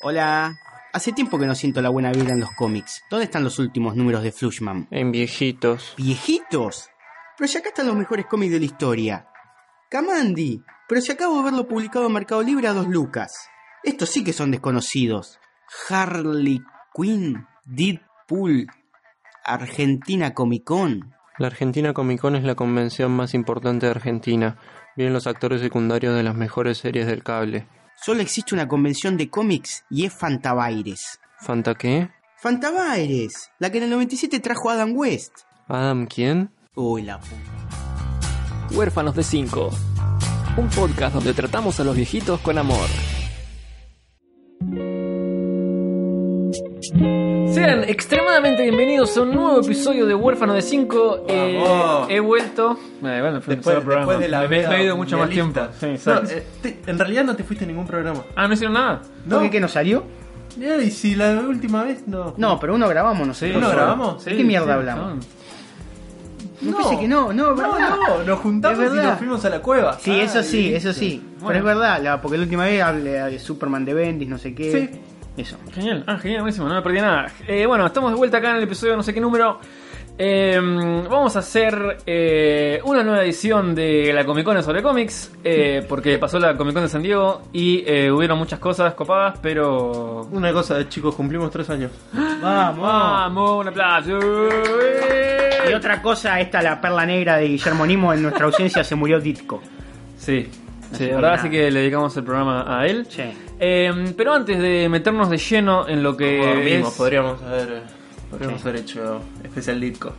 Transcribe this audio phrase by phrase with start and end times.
[0.00, 0.60] Hola.
[0.92, 3.02] Hace tiempo que no siento la buena vida en los cómics.
[3.10, 4.86] ¿Dónde están los últimos números de Flushman?
[4.92, 5.94] En viejitos.
[5.96, 6.88] ¿Viejitos?
[7.36, 9.28] Pero si acá están los mejores cómics de la historia.
[9.90, 10.62] Kamandi.
[10.88, 13.48] Pero si acabo de verlo publicado en Mercado Libre a dos lucas.
[13.82, 15.40] Estos sí que son desconocidos.
[15.88, 16.62] Harley
[16.94, 18.68] Quinn, Deadpool,
[19.44, 21.12] Argentina Comic Con.
[21.38, 24.58] La Argentina Comic Con es la convención más importante de Argentina.
[24.96, 27.66] Vienen los actores secundarios de las mejores series del cable.
[28.00, 31.18] Solo existe una convención de cómics y es Fantabaires.
[31.40, 32.10] ¿Fanta qué?
[32.36, 35.32] Fantabaires, la que en el 97 trajo Adam West.
[35.66, 36.50] ¿Adam quién?
[36.76, 37.34] Uy, la puta.
[38.70, 39.70] Huérfanos de 5.
[40.58, 42.88] Un podcast donde tratamos a los viejitos con amor.
[46.98, 51.26] Sean extremadamente bienvenidos a un nuevo episodio de Huérfano de 5.
[51.28, 52.10] Vamos.
[52.10, 52.72] he vuelto.
[52.72, 53.98] Eh, bueno, fue un Después, programa.
[54.00, 55.60] después de la me, me vida ha ido mucho más tiempo.
[55.60, 55.78] mundialista.
[55.78, 56.30] Sí, No, exacto.
[56.34, 58.24] eh, te- en realidad no te fuiste a ningún programa.
[58.34, 59.02] Ah, ¿no hicieron nada?
[59.26, 60.02] No, ¿Qué, qué nos salió?
[60.60, 62.34] Eh, y si la última vez no.
[62.36, 63.50] No, pero uno grabamos, no sé.
[63.56, 63.78] ¿Uno Solo.
[63.80, 64.24] grabamos?
[64.24, 65.24] ¿De qué mierda sí, hablamos?
[66.60, 67.90] son- No, pensé que no, no, No, ¿verdad?
[68.08, 69.10] no, nos juntamos Es y verdad.
[69.10, 69.98] nos fuimos a la cueva.
[70.00, 70.76] Sí, Ah, eso sí, listo.
[70.88, 71.22] eso sí.
[71.34, 71.58] Pero Bueno.
[71.60, 74.72] es verdad, la- porque la última vez hablé de Superman de Bendis, no sé qué.
[74.72, 75.00] Sí.
[75.38, 75.56] Eso.
[75.72, 77.32] Genial, ah, genial, buenísimo, no me perdí nada.
[77.46, 79.60] Eh, bueno, estamos de vuelta acá en el episodio no sé qué número.
[80.20, 85.86] Eh, vamos a hacer eh, una nueva edición de la Comic Con sobre cómics, eh,
[85.88, 90.22] porque pasó la Comic Con de San Diego y eh, hubieron muchas cosas copadas, pero...
[90.32, 91.92] Una cosa, chicos, cumplimos tres años.
[92.12, 92.82] Vamos.
[92.82, 93.60] ¡Vamos!
[93.60, 94.18] ¡Un aplauso!
[95.70, 99.20] Y otra cosa, esta la perla negra de Guillermo Nimo, en nuestra ausencia se murió
[99.20, 99.62] Ditko.
[100.16, 100.48] Sí,
[100.92, 103.06] sí, Así ahora que sí que le dedicamos el programa a él.
[103.08, 103.22] Sí.
[103.60, 107.82] Eh, pero antes de meternos de lleno en lo que Dormimos, es- podríamos haber,
[108.30, 110.12] podríamos haber hecho especial disco.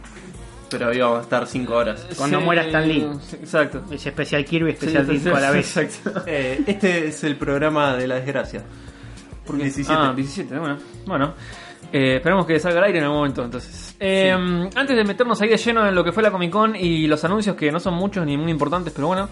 [0.69, 2.05] Pero íbamos a estar cinco horas.
[2.15, 3.07] Cuando muera Stan Lee.
[3.21, 3.83] sí, Exacto.
[3.91, 5.77] Es especial Kirby, especial Sí, sí, Ditko a la sí, vez.
[5.77, 6.23] Exacto.
[6.27, 8.61] Eh, este es el programa de la desgracia.
[9.47, 9.99] Porque 17.
[9.99, 10.77] Ah, 17, bueno.
[11.07, 11.33] Bueno.
[11.91, 13.88] Eh, esperemos que salga al aire en algún momento entonces.
[13.99, 14.31] Eh,
[14.75, 17.23] Antes de meternos ahí de lleno en lo que fue la Comic Con y los
[17.25, 19.27] anuncios que no son muchos ni muy importantes, pero bueno.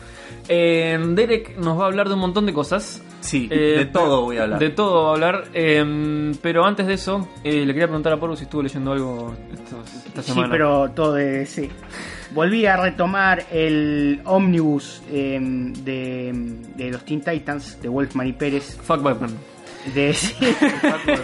[0.50, 3.02] eh, Derek nos va a hablar de un montón de cosas.
[3.22, 4.60] Sí, Eh, de todo voy a hablar.
[4.60, 5.44] De todo va a hablar.
[5.54, 9.34] eh, pero antes de eso, eh, le quería preguntar a Poro si estuvo leyendo algo
[9.54, 10.50] estos- esta Sí, semana.
[10.52, 11.46] pero todo de.
[11.46, 11.70] Sí.
[12.32, 16.34] Volví a retomar el ómnibus eh, de,
[16.76, 18.78] de los Teen Titans de Wolfman y Pérez.
[18.82, 19.32] Fuck Batman.
[19.94, 20.36] De, sí,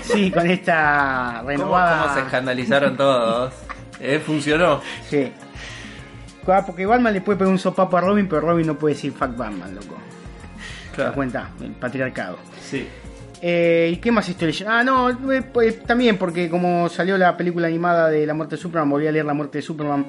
[0.04, 2.02] sí, con esta ¿Cómo, renovada.
[2.04, 3.54] cómo se escandalizaron todos?
[4.00, 4.82] Eh, funcionó.
[5.10, 5.32] Sí.
[6.48, 9.12] Ah, Porque Batman le puede pegar un sopapo a Robin, pero Robin no puede decir
[9.14, 9.96] fuck Batman, loco.
[10.96, 11.50] ¿Te das cuenta?
[11.62, 12.38] El patriarcado.
[12.62, 12.88] Sí.
[13.42, 14.74] Eh, ¿Y qué más estoy leyendo?
[14.74, 18.62] Ah, no, eh, pues, también porque como salió la película animada de La muerte de
[18.62, 20.06] Superman, volví a leer La muerte de Superman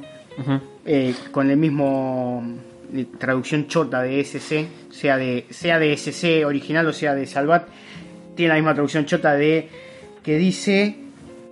[0.85, 2.45] eh, con el mismo
[2.93, 7.67] eh, traducción chota de SC, sea de, sea de SC original o sea de Salvat,
[8.35, 9.69] tiene la misma traducción chota de
[10.23, 10.97] que dice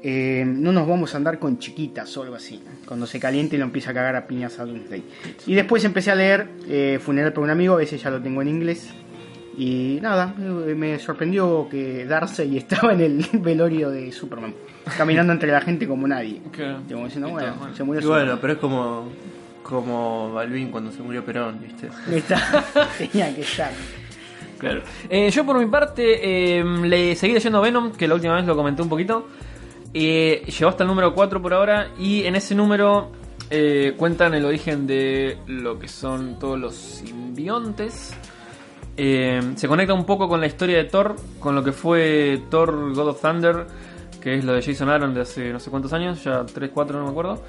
[0.02, 2.60] eh, no nos vamos a andar con chiquitas o algo así.
[2.86, 5.02] Cuando se caliente lo empieza a cagar a piñas a Doomsday.
[5.46, 8.48] Y después empecé a leer eh, Funeral por un amigo, ese ya lo tengo en
[8.48, 8.90] inglés.
[9.56, 14.54] Y nada, eh, me sorprendió que Darcy estaba en el velorio de Superman,
[14.96, 16.40] caminando entre la gente como nadie.
[16.50, 16.80] Claro.
[16.90, 17.76] Como diciendo, bueno, bueno.
[17.76, 19.08] se murió Y bueno, pero es como
[19.62, 21.88] como Balvin cuando se murió Perón, ¿viste?
[22.10, 22.64] Está-
[22.98, 23.70] tenía que estar.
[24.62, 24.82] Claro.
[25.10, 28.54] Eh, yo por mi parte eh, le seguí leyendo Venom, que la última vez lo
[28.54, 29.26] comenté un poquito.
[29.92, 33.10] Eh, llegó hasta el número 4 por ahora y en ese número
[33.50, 38.14] eh, cuentan el origen de lo que son todos los simbiontes.
[38.96, 42.94] Eh, se conecta un poco con la historia de Thor, con lo que fue Thor
[42.94, 43.66] God of Thunder,
[44.20, 46.98] que es lo de Jason Aaron de hace no sé cuántos años, ya 3, 4,
[47.00, 47.42] no me acuerdo.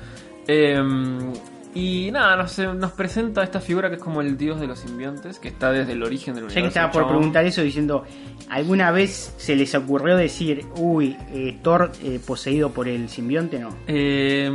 [1.76, 4.80] Eh, y nada, nos, nos presenta esta figura que es como el dios de los
[4.80, 6.80] simbiontes, que está desde el origen del Ya que universo.
[6.80, 8.04] estaba por preguntar eso diciendo,
[8.50, 13.60] ¿alguna vez se les ocurrió decir, uy, eh, Thor eh, poseído por el simbionte?
[13.60, 13.70] No.
[13.88, 14.50] Eh,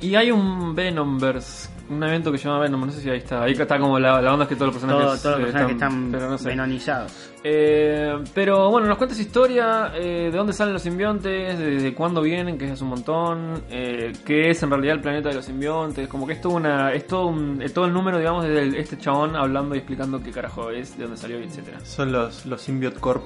[0.00, 3.42] y hay un Venomverse, un evento que se llama Venom, no sé si ahí está.
[3.42, 5.52] Ahí está como la, la onda es que todos los Todo- personajes, todos los eh,
[5.52, 6.48] personajes están pero no sé.
[6.48, 7.30] venonizados.
[7.44, 12.20] Eh, pero bueno, nos cuenta esa historia, eh, de dónde salen los simbiontes, desde cuándo
[12.20, 16.08] vienen, que es un montón, eh, qué es en realidad el planeta de los simbiontes,
[16.08, 18.98] como que es todo, una, es todo, un- todo el número, digamos, desde el- este
[18.98, 21.78] chabón hablando y explicando qué carajo es, de dónde salió, y etcétera.
[21.80, 23.24] Son los, los Symbiote Corp.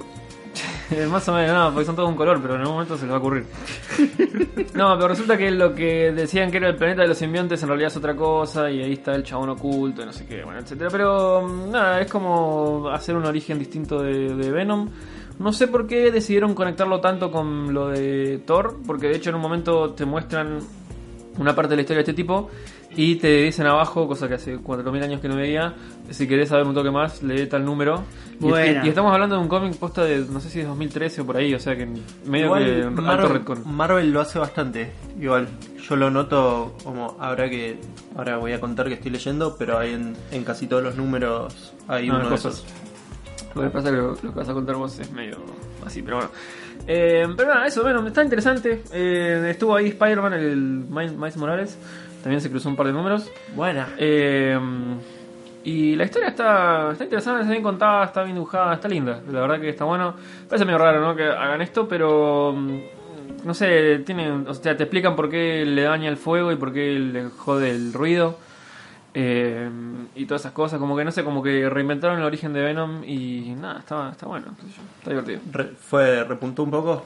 [1.11, 3.13] Más o menos, no, porque son todos un color, pero en algún momento se les
[3.13, 3.47] va a ocurrir.
[4.75, 7.69] No, pero resulta que lo que decían que era el planeta de los simbiontes en
[7.69, 10.61] realidad es otra cosa, y ahí está el chabón oculto, y no sé qué, bueno,
[10.61, 10.89] etcétera.
[10.91, 14.89] Pero mm, nada, es como hacer un origen distinto de, de Venom.
[15.39, 19.37] No sé por qué decidieron conectarlo tanto con lo de Thor, porque de hecho en
[19.37, 20.61] un momento te muestran
[21.39, 22.51] una parte de la historia de este tipo
[22.95, 25.75] Y te dicen abajo, cosa que hace 4.000 años que no veía,
[26.11, 28.05] si querés saber un toque más, lee tal número.
[28.39, 28.85] Y, Buena.
[28.85, 31.37] y estamos hablando de un cómic posta de, no sé si es 2013 o por
[31.37, 31.87] ahí, o sea que
[32.27, 33.63] medio Igual que Marvel, retcon.
[33.75, 34.93] Marvel lo hace bastante.
[35.19, 35.49] Igual,
[35.89, 37.79] yo lo noto como ahora que.
[38.15, 41.73] Ahora voy a contar que estoy leyendo, pero hay en, en casi todos los números
[41.89, 42.65] hay No, uno de esos.
[43.55, 45.39] Lo que pasa es que lo, lo que vas a contar vos es medio
[45.87, 46.31] así, pero bueno.
[46.87, 48.83] Eh, pero nada, eso, bueno, está interesante.
[48.93, 51.79] Eh, estuvo ahí Spider-Man, el Miles Morales.
[52.23, 53.31] También se cruzó un par de números.
[53.55, 53.89] Buena.
[53.99, 54.59] Eh,
[55.65, 59.21] y la historia está, está interesante, está bien contada, está bien dibujada, está linda.
[59.31, 60.15] La verdad que está bueno.
[60.49, 61.15] Parece medio raro, ¿no?
[61.17, 62.53] Que hagan esto, pero.
[62.57, 62.79] mm,
[63.45, 66.73] No sé, tienen, o sea, te explican por qué le daña el fuego y por
[66.73, 68.37] qué le jode el ruido.
[69.15, 69.69] eh,
[70.15, 73.03] y todas esas cosas, como que no sé, como que reinventaron el origen de Venom
[73.05, 74.47] y nada, está, está bueno,
[74.99, 75.41] está divertido.
[75.53, 77.05] Re- ¿Fue, repuntó un poco?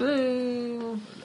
[0.00, 0.78] Eh,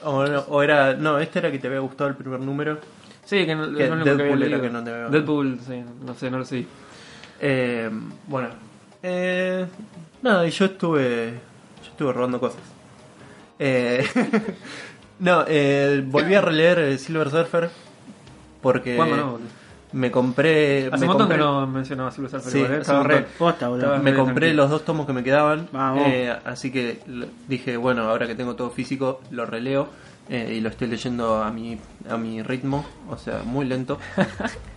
[0.04, 0.94] O, era.
[0.94, 2.78] No, este era que te había gustado el primer número.
[3.24, 5.08] sí, que no, Que es lo único que había Deadpool era que no te había-
[5.08, 6.66] Deadpool, sí, no sé, no lo sé.
[7.40, 7.90] Eh,
[8.26, 8.48] bueno.
[9.02, 9.66] Eh,
[10.22, 11.30] nada, y yo estuve.
[11.84, 12.60] Yo estuve robando cosas.
[13.58, 14.04] Eh,
[15.18, 17.70] no, eh, volví a releer Silver Surfer.
[18.60, 18.96] Porque.
[18.96, 19.38] ¿Cuándo no?
[19.92, 20.86] Me compré.
[20.86, 22.78] Hace me un montón compré- que no mencionaba Silver Surfer, Sí, ¿eh?
[22.80, 23.26] Estaba re-.
[23.38, 23.84] Posta, boludo.
[23.86, 24.62] Estaba- Me compré tranquilo.
[24.62, 25.68] los dos tomos que me quedaban.
[25.98, 27.00] Eh, así que
[27.48, 29.88] dije, bueno, ahora que tengo todo físico, lo releo.
[30.28, 31.78] eh, y lo estoy leyendo a mi,
[32.08, 32.86] a mi ritmo.
[33.10, 33.98] O sea, muy lento.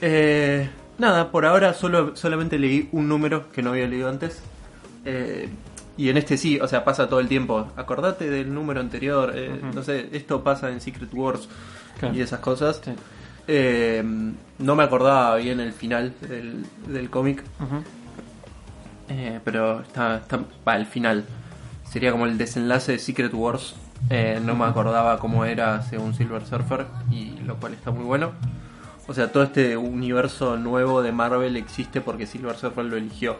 [0.00, 0.68] Eh,
[0.98, 4.42] nada, por ahora solo, solamente leí un número que no había leído antes.
[5.04, 5.48] Eh,
[5.96, 7.68] y en este sí, o sea, pasa todo el tiempo.
[7.76, 9.32] Acordate del número anterior.
[9.34, 9.74] eh, Ujú.
[9.76, 11.48] No sé, esto pasa en Secret Wars
[11.98, 12.14] Claro.
[12.14, 12.80] y esas cosas.
[12.84, 12.90] Sí.
[13.46, 14.02] Eh,
[14.58, 17.42] no me acordaba bien el final del, del cómic.
[19.08, 20.40] Eh, pero está, está
[20.76, 21.24] el final.
[21.88, 23.74] Sería como el desenlace de Secret Wars.
[24.10, 28.32] Eh, no me acordaba cómo era según Silver Surfer, y lo cual está muy bueno.
[29.06, 33.36] O sea, todo este universo nuevo de Marvel existe porque Silver Surfer lo eligió.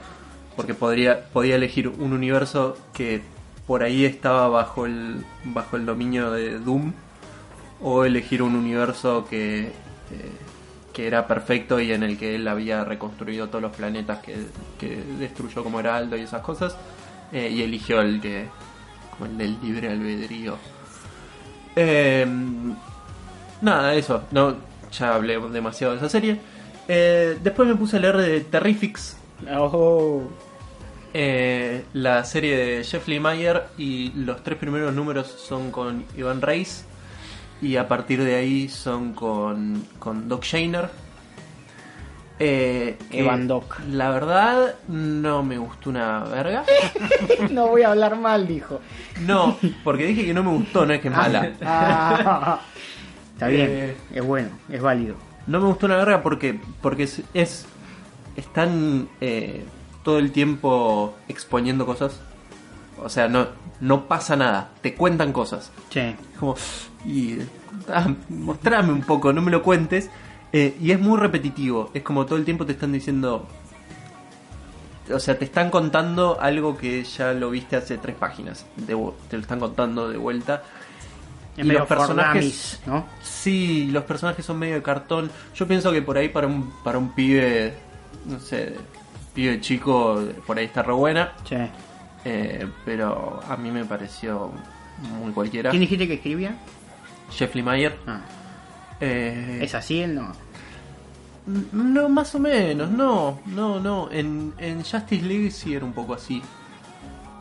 [0.56, 3.22] Porque podría, podía elegir un universo que
[3.66, 6.92] por ahí estaba bajo el, bajo el dominio de Doom.
[7.82, 9.72] O elegir un universo que,
[10.92, 14.36] que era perfecto y en el que él había reconstruido todos los planetas que,
[14.78, 16.76] que destruyó como Heraldo y esas cosas.
[17.32, 18.46] eh, y eligió el que.
[19.10, 20.56] como el del libre albedrío.
[21.76, 22.26] Eh,
[23.60, 24.22] nada, eso.
[24.30, 24.56] No,
[24.92, 26.38] ya hablé demasiado de esa serie.
[26.86, 29.16] Eh, después me puse a leer de Terrifics,
[31.16, 36.84] eh, la serie de Jeff Lemire y los tres primeros números son con Ivan Reis
[37.62, 40.88] y a partir de ahí son con, con Doc Shainer.
[42.40, 43.78] Eh, que Evan Doc.
[43.90, 46.64] La verdad no me gustó una verga.
[47.50, 48.80] no voy a hablar mal, dijo.
[49.20, 51.52] No, porque dije que no me gustó, no es que es mala.
[51.64, 52.60] Ah.
[53.34, 53.96] Está bien, Eh.
[54.14, 55.14] es bueno, es válido.
[55.46, 57.66] No me gustó una verga porque, porque es, es-
[58.36, 59.64] están eh,
[60.02, 62.20] todo el tiempo exponiendo cosas.
[63.04, 63.46] O sea, no,
[63.80, 65.70] no pasa nada, te cuentan cosas.
[65.94, 66.56] Es como,
[67.04, 67.38] y,
[67.92, 70.10] ah, mostrame un poco, no me lo cuentes.
[70.52, 73.46] Eh, y es muy repetitivo, es como todo el tiempo te están diciendo...
[75.12, 78.64] O sea, te están contando algo que ya lo viste hace tres páginas.
[78.76, 78.96] De
[79.28, 80.62] te lo están contando de vuelta.
[81.56, 82.80] es Y medio los personajes-.
[83.22, 85.30] Sí, los personajes son medio de cartón.
[85.54, 87.74] Yo pienso que por ahí para un, para un pibe,
[88.24, 88.76] no sé,
[89.34, 91.34] pibe chico, por ahí está re buena.
[91.44, 91.68] Che.
[92.24, 94.50] Eh, pero a mí me pareció
[95.20, 95.70] muy cualquiera.
[95.70, 96.56] ¿Quién dijiste que escribía?
[97.30, 97.96] Jeffrey Mayer.
[98.06, 98.20] Ah,
[99.00, 100.14] Eh, ¿Es así él?
[100.14, 100.32] No.
[101.72, 104.10] No, más o menos, no, no, no.
[104.10, 106.42] En, en Justice League sí era un poco así.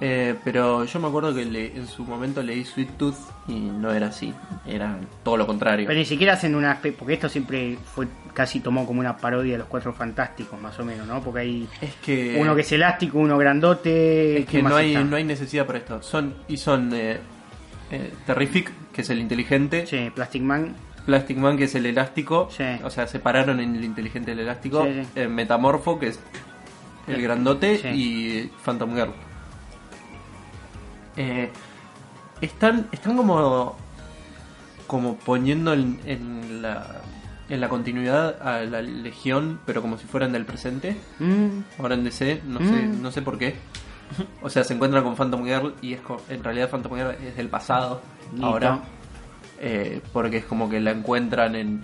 [0.01, 3.15] Eh, pero yo me acuerdo que le- en su momento leí Sweet Tooth
[3.47, 4.33] y no era así.
[4.65, 5.87] Era todo lo contrario.
[5.87, 6.79] Pero ni siquiera hacen una...
[6.97, 10.83] Porque esto siempre fue casi tomó como una parodia de los Cuatro Fantásticos, más o
[10.83, 11.21] menos, ¿no?
[11.21, 12.37] Porque hay Es que...
[12.39, 14.39] uno que es elástico, uno grandote...
[14.39, 15.05] Es que ¿quién no hay, está?
[15.05, 16.01] no hay necesidad para esto.
[16.01, 17.19] Son y son eh,
[17.91, 20.75] eh, Terrific, que es el inteligente, Che, Plastic Man.
[21.05, 22.49] Plastic Man, que es el elástico.
[22.51, 22.63] Sí.
[22.83, 24.83] O sea, separaron en el inteligente y el elástico.
[24.85, 25.07] Sí, sí.
[25.15, 26.19] eh, Metamorfo, que es
[27.07, 27.21] el Sí.
[27.21, 27.87] grandote, Sí.
[27.89, 29.11] y Phantom Girl.
[31.17, 31.51] Eh,
[32.41, 33.77] están, están como
[34.87, 37.01] como poniendo en, en la
[37.49, 40.97] en la continuidad a la Legión, pero como si fueran del presente.
[41.19, 43.01] Mm, Ahora en DC, no sé, Mm.
[43.01, 43.55] no sé por qué.
[44.41, 47.49] O sea, se encuentran con Phantom Girl y es en realidad Phantom Girl es del
[47.49, 48.01] pasado.
[48.31, 48.45] Listo.
[48.47, 48.79] Ahora.
[49.59, 51.83] Eh, porque es como que la encuentran en.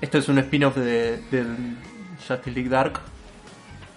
[0.00, 1.76] Esto es un spin-off de, del
[2.26, 3.00] Justice League Dark.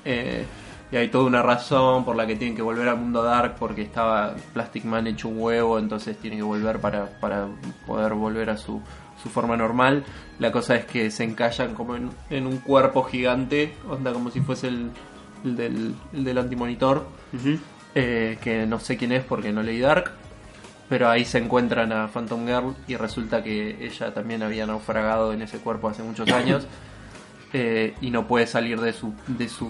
[0.06, 0.46] eh,
[0.92, 3.82] y hay toda una razón por la que tienen que volver al mundo dark porque
[3.84, 7.48] estaba Plastic Man hecho un huevo, entonces tiene que volver para, para
[7.86, 8.82] poder volver a su,
[9.22, 10.04] su forma normal.
[10.40, 14.42] La cosa es que se encallan como en, en un cuerpo gigante, onda como si
[14.42, 14.92] fuese el,
[15.44, 17.06] el del, el del antimonitor,
[17.96, 20.12] eh, que no sé quién es porque no leí Dark.
[20.88, 25.44] Pero ahí se encuentran a Phantom Girl y resulta que ella también había naufragado en
[25.44, 26.66] ese cuerpo hace muchos años
[27.54, 29.70] eh, y no puede salir de su, de su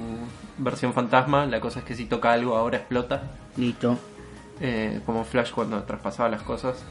[0.57, 1.45] versión fantasma.
[1.45, 3.23] La cosa es que si toca algo ahora explota,
[3.57, 3.97] Listo.
[4.59, 6.83] eh, como Flash cuando traspasaba las cosas.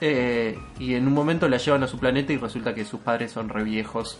[0.00, 3.30] Eh, y en un momento la llevan a su planeta y resulta que sus padres
[3.32, 4.18] son re viejos.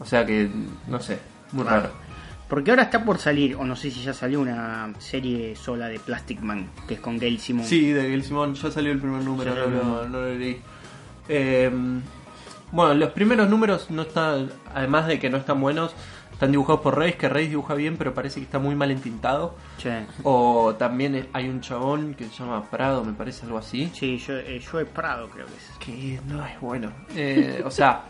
[0.00, 0.50] O sea que,
[0.88, 1.18] no sé,
[1.52, 1.82] muy Raro.
[1.82, 2.06] raro.
[2.48, 5.98] Porque ahora está por salir, o no sé si ya salió una serie sola de
[5.98, 7.64] Plastic Man, que es con Gail Simon.
[7.66, 10.60] Sí, de Gail Simón, ya salió el primer número, no, no lo leí.
[11.28, 11.70] Eh,
[12.72, 15.94] bueno, los primeros números no están, además de que no están buenos,
[16.32, 19.54] están dibujados por Reyes, que Reyes dibuja bien, pero parece que está muy mal entintado.
[19.78, 20.04] Che.
[20.22, 24.36] O también hay un chabón que se llama Prado, me parece algo así, Sí, yo,
[24.36, 25.78] eh, Joe Prado creo que es.
[25.78, 26.92] que no es bueno.
[27.14, 28.02] Eh, o sea,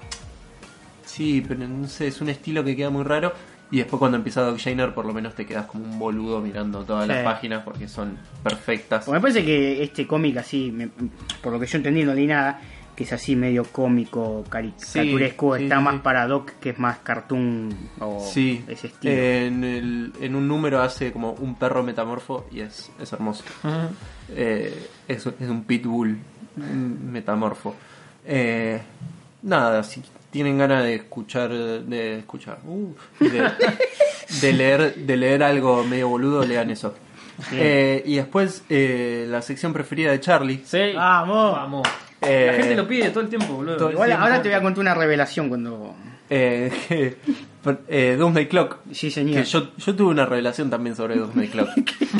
[1.04, 3.32] sí, pero no sé, es un estilo que queda muy raro.
[3.68, 6.84] Y después cuando empieza Doc Shainer, por lo menos te quedas como un boludo mirando
[6.84, 7.12] todas Sí.
[7.12, 9.04] las páginas porque son perfectas.
[9.04, 10.88] Porque me parece que este cómic así, me-
[11.42, 12.60] por lo que yo entendí, no leí nada,
[12.96, 16.00] que es así medio cómico, caricaturesco, Sí, sí, está sí, más sí.
[16.02, 17.68] para Doc, que es más cartoon
[18.00, 19.12] o Sí, ese estilo.
[19.14, 23.44] En, el- en un número hace como un perro metamorfo y es, es hermoso.
[24.30, 26.18] Eh, es, es un pitbull
[26.56, 27.74] metamorfo.
[28.24, 28.80] Eh,
[29.42, 33.50] nada, si tienen ganas de escuchar, de escuchar, uh, de,
[34.40, 36.94] de leer, de leer algo medio boludo, lean eso.
[37.52, 40.62] Eh, y después eh, la sección preferida de Charlie.
[40.64, 40.92] Sí.
[40.94, 41.52] Vamos.
[41.52, 41.88] Vamos.
[42.26, 43.76] Eh, La gente lo pide todo el tiempo, boludo.
[43.76, 45.94] todo Igual ahora te voy a contar una revelación cuando...
[46.28, 47.16] Eh, que-
[47.88, 48.78] eh, Doomsday Clock.
[48.92, 49.36] Sí, señor.
[49.42, 51.68] Que yo, yo tuve una revelación también sobre Doomsday Clock.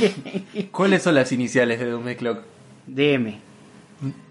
[0.71, 2.39] ¿Cuáles son las iniciales de Doomsday Clock?
[2.87, 3.35] DM.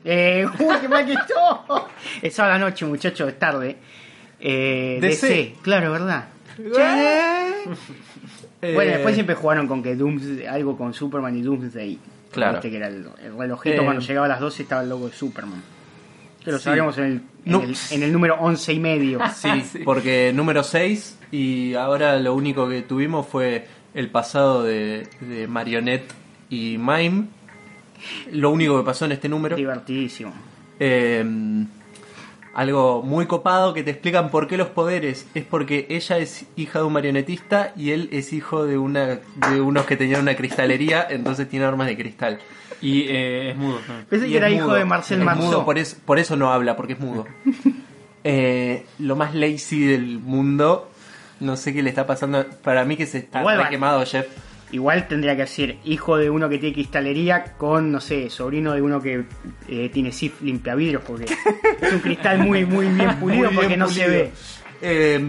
[0.05, 1.81] Eh, uy, qué mal que estoy.
[2.21, 3.75] Es a la noche, muchachos, es tarde.
[4.39, 5.27] Eh, DC.
[5.27, 6.29] DC, claro, ¿verdad?
[6.57, 7.75] Bueno,
[8.61, 11.99] Eh, después siempre jugaron con que Doomsday, algo con Superman y Doomsday.
[12.35, 12.53] Claro.
[12.53, 13.83] Viste que era el, el relojito Eh.
[13.83, 15.61] cuando llegaba a las 12 estaba el logo de Superman.
[16.43, 16.65] Que lo Sí.
[16.65, 17.61] sabríamos en el, en, No.
[17.63, 19.19] el, en el número 11 y medio.
[19.35, 19.49] Sí,
[19.83, 23.65] porque número 6 y ahora lo único que tuvimos fue
[23.95, 26.11] el pasado de, de Marionette
[26.49, 27.25] y Mime.
[28.31, 29.55] Lo único que pasó en este número.
[29.55, 30.33] Divertidísimo.
[30.79, 31.25] Eh,
[32.55, 35.27] algo muy copado que te explican por qué los poderes.
[35.35, 39.19] Es porque ella es hija de un marionetista y él es hijo de una
[39.51, 42.39] de unos que tenían una cristalería, entonces tiene armas de cristal.
[42.81, 43.79] Y eh, es mudo.
[44.09, 45.45] Pensé Y que era hijo de Marcel Es Marceau.
[45.47, 47.25] mudo, por, es- por eso no habla, porque es mudo.
[48.27, 50.89] Eh, lo más lazy del mundo.
[51.39, 52.43] No sé qué le está pasando.
[52.63, 54.25] Para mí que se está re quemado, Jeff.
[54.75, 58.81] Igual tendría que ser hijo de uno que tiene cristalería con, no sé, sobrino de
[58.81, 59.23] uno que
[59.69, 61.33] eh, tiene SIF limpiavidrios, porque
[61.81, 64.31] es un cristal muy, muy bien pulido Muy bien porque no se ve.
[64.81, 65.17] Eh,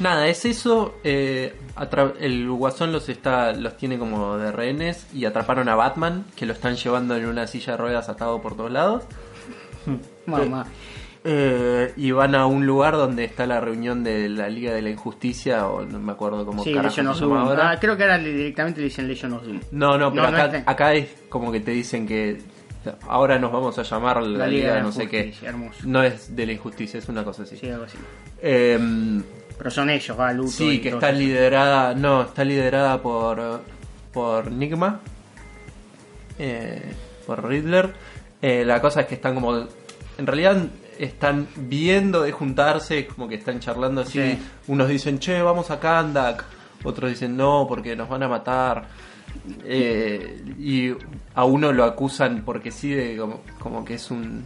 [0.00, 0.96] nada, es eso.
[1.02, 1.54] eh,
[2.20, 6.52] el guasón los está los tiene como de rehenes y atraparon a Batman, que lo
[6.52, 9.04] están llevando en una silla de ruedas atado por todos lados.
[10.26, 10.66] Mamá.
[11.26, 14.90] Eh, y van a un lugar donde está la reunión de la Liga de la
[14.90, 17.70] Injusticia, o no me acuerdo cómo Sí, carajo Legion of se llama ahora.
[17.70, 19.60] Ah, creo que ahora directamente le dicen Legion of Doom.
[19.72, 20.70] No, no, pero No, no acá, está.
[20.70, 22.42] acá es como que te dicen que
[23.08, 25.32] ahora nos vamos a llamar la, La Liga de no sé qué.
[25.42, 25.80] Hermoso.
[25.86, 27.56] No es de la injusticia, es una cosa así.
[27.56, 27.96] Sí, algo así.
[28.42, 28.78] Eh,
[29.56, 30.50] Pero son ellos, va, Luto.
[30.50, 31.18] sí, y que todo está eso.
[31.20, 33.62] liderada, no, está liderada por
[34.12, 35.00] por Nigma,
[36.38, 36.82] eh,
[37.26, 37.92] por Riddler.
[38.42, 39.56] Eh, la cosa es que están como,
[40.18, 40.56] en realidad
[40.98, 44.20] están viendo de juntarse, como que están charlando así.
[44.20, 44.38] Sí.
[44.68, 46.44] Unos dicen, che, vamos a Kandak.
[46.84, 48.86] Otros dicen, no, porque nos van a matar.
[49.64, 50.92] Eh, y
[51.34, 54.44] a uno lo acusan porque sí, de como, como que es un.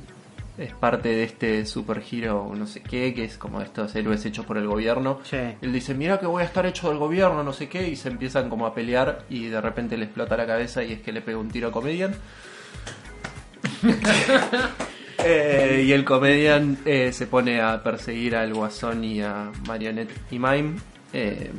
[0.57, 4.59] Es parte de este supergiro, no sé qué, que es como estos héroes hechos por
[4.59, 5.21] el gobierno.
[5.23, 5.37] Sí.
[5.37, 8.09] Él dice, mira que voy a estar hecho del gobierno, no sé qué, y se
[8.09, 11.21] empiezan como a pelear y de repente le explota la cabeza y es que le
[11.21, 12.13] pega un tiro a Comedian.
[15.25, 20.39] Eh, y el Comedian eh, se pone a perseguir al Guasón y a Marionette y
[20.39, 20.75] Mime.
[21.13, 21.51] Eh,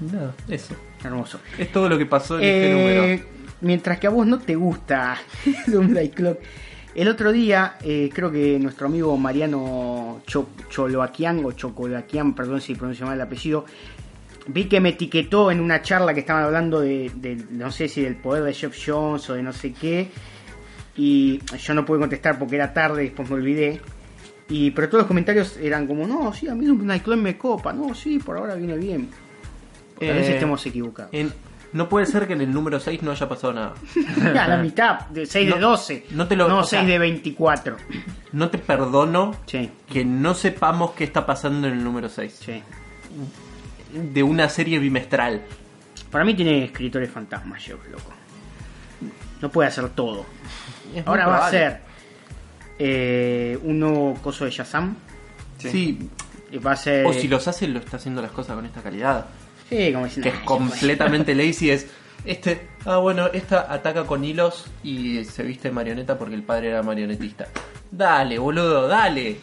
[0.00, 0.74] nada, eso.
[1.02, 1.40] Hermoso.
[1.58, 3.24] Es todo lo que pasó en este Eh, número.
[3.60, 5.18] mientras que a vos no te gusta
[5.66, 6.38] Doomsday Clock,
[6.94, 12.74] el otro día eh, creo que nuestro amigo Mariano Cho- Choloaquian o Chocolaquian, perdón si
[12.74, 13.64] pronuncio mal el apellido,
[14.46, 18.02] vi que me etiquetó en una charla que estaban hablando de, de- no sé si
[18.02, 20.08] del poder de Jeff Jones o de no sé qué,
[20.96, 23.80] y yo no pude contestar porque era tarde, después me olvidé.
[24.48, 27.72] Y, pero todos los comentarios eran como, no, sí, a mí Doomsday Clock me copa,
[27.72, 29.08] no, sí, por ahora viene bien.
[29.98, 31.12] Tal vez Eh, estemos equivocados.
[31.14, 31.32] en-
[31.72, 33.74] no puede ser que en el número 6 no haya pasado nada.
[34.44, 36.06] a la mitad, de 6 de No, 12.
[36.10, 37.76] no te lo- No, o sea- 6 de 24.
[38.32, 42.40] No te perdono Sí, que no sepamos qué está pasando en el número 6.
[42.44, 42.62] sí.
[43.92, 45.40] De una serie bimestral.
[46.10, 48.12] Para mí tiene escritores fantasmas, yo, loco.
[49.40, 50.24] No puede hacer todo.
[50.94, 51.80] Es Ahora va a ser
[52.78, 54.96] eh, un nuevo coso de Shazam.
[55.58, 56.10] Sí.
[56.50, 57.06] y Va a ser.
[57.06, 59.26] O si los hace, lo está haciendo las cosas con esta calidad.
[59.68, 60.30] Sí, como diciendo.
[60.30, 61.70] Que es "Ay, completamente lazy.
[61.70, 61.86] Es
[62.24, 62.68] este.
[62.84, 67.48] Ah, bueno, esta ataca con hilos y se viste marioneta porque el padre era marionetista.
[67.90, 69.38] Dale, boludo, dale.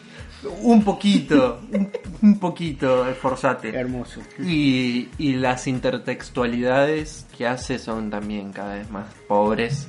[0.62, 1.60] Un poquito.
[1.72, 1.90] Un,
[2.22, 3.68] un poquito, esforzate.
[3.70, 4.20] Hermoso.
[4.40, 9.86] Y, y las intertextualidades que hace son también cada vez más pobres.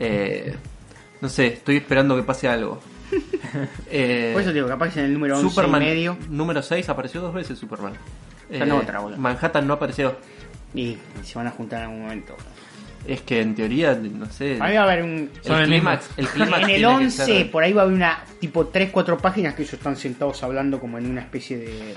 [0.00, 0.54] Eh,
[1.20, 2.80] no sé, estoy esperando que pase algo.
[3.90, 6.18] Eh, Por eso digo, capaz que en el número 11 Superman y medio.
[6.28, 7.94] número 6 apareció dos veces Superman.
[7.94, 9.18] Eh, Está en otra, boludo.
[9.18, 10.16] Manhattan no apareció.
[10.74, 12.36] Y se van a juntar en algún momento.
[13.06, 14.58] Es que en teoría, no sé.
[14.60, 15.30] A mí va a haber un.
[15.42, 17.84] Son el clímax, el clímax En el tiene que 11, ser- por ahí va a
[17.84, 18.24] haber una.
[18.40, 21.94] Tipo 3-4 páginas que ellos están sentados hablando como en una especie de.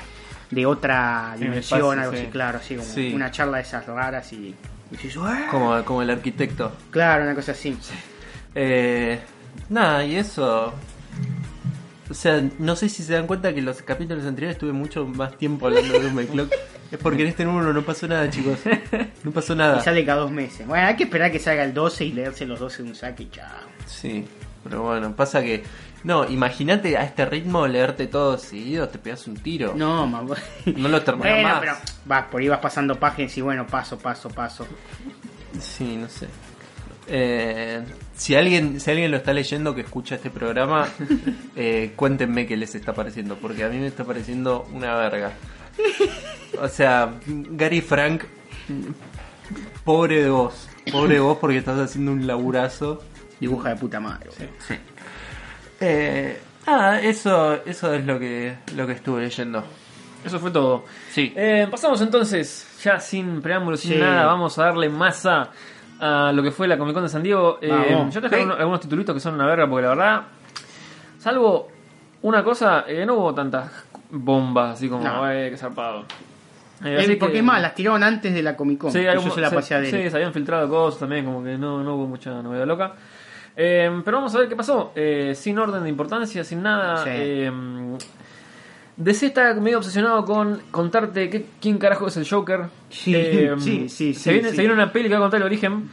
[0.51, 2.17] De otra En dimensión, espacio, algo sí.
[2.19, 3.11] así, claro, así como Sí.
[3.13, 4.55] una charla de esas raras y.
[4.91, 5.07] y
[5.51, 6.71] como, como el arquitecto.
[6.91, 7.77] Claro, una cosa así.
[8.55, 9.19] Eh,
[9.69, 10.73] nada, y eso.
[12.09, 15.05] O sea, no sé si se dan cuenta que en los capítulos anteriores estuve mucho
[15.05, 16.51] más tiempo hablando de by Clock.
[16.91, 18.57] Es porque en este número no pasó nada, chicos.
[19.23, 19.79] No pasó Y nada.
[19.79, 20.65] sale cada dos meses.
[20.65, 23.21] Bueno, hay que esperar que salga el 12 y leerse los 12 de un saque
[23.21, 23.45] y chao.
[23.85, 24.25] Sí,
[24.63, 25.63] pero bueno, pasa que.
[26.03, 29.73] No, imagínate a este ritmo leerte todo seguido, te pegas un tiro.
[29.75, 30.35] No, mamá.
[30.75, 31.59] No lo terminás Bueno, más.
[31.59, 31.73] pero
[32.05, 34.65] vas, por ahí vas pasando páginas y bueno, paso, paso, paso.
[35.59, 36.27] Sí, no sé.
[37.11, 37.81] Eh,
[38.15, 40.87] si alguien si alguien lo está leyendo que escucha este programa,
[41.55, 45.33] eh, cuéntenme qué les está pareciendo, porque a mí me está pareciendo una verga.
[46.61, 48.23] O sea, Gary Frank,
[49.83, 53.01] pobre de vos, pobre de vos porque estás haciendo un laburazo.
[53.39, 54.29] Dibuja de puta madre.
[54.67, 54.75] Sí.
[55.81, 59.63] Eh, ah, eso, eso es lo que, lo que estuve leyendo.
[60.25, 60.83] Eso fue todo.
[61.11, 61.31] Sí.
[61.35, 63.99] Eh, pasamos entonces, ya sin preámbulos, sin Sí.
[63.99, 65.49] nada, vamos a darle masa
[65.99, 67.57] a lo que fue la Comic Con de San Diego.
[67.61, 68.49] Eh, yo traje Sí.
[68.57, 70.21] algunos, titulitos que son una verga, porque la verdad,
[71.17, 71.69] salvo
[72.21, 73.71] una cosa, eh, no hubo tantas
[74.09, 75.23] bombas así como, No.
[75.23, 76.01] "Ay, qué zarpado.
[76.83, 78.91] Eh, Eh, así porque que- más, las tiraron antes de la Comic Con.
[78.91, 79.83] Sí, que algún- yo se la se- pasé a.
[79.83, 82.93] Sí, se habían filtrado cosas también, como que no, no hubo mucha novedad loca.
[83.61, 84.93] Eh, pero vamos a ver qué pasó.
[84.95, 87.03] Eh, sin orden de importancia, sin nada.
[87.03, 87.09] Sí.
[87.11, 87.51] Eh,
[88.95, 92.65] DC está medio obsesionado con contarte qué- quién carajo es el Joker.
[92.89, 94.55] Sí, Eh, sí, sí, Se sí, viene, sí.
[94.55, 95.89] se viene una peli que va a contar el origen.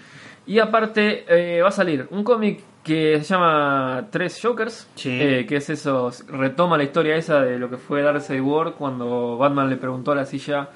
[0.47, 4.89] Y aparte eh, va a salir un cómic que se llama Tres Jokers.
[4.95, 5.11] Sí.
[5.21, 9.37] eh, que es eso, retoma la historia esa de lo que fue Darkseid War cuando
[9.39, 10.69] Batman le preguntó a la silla.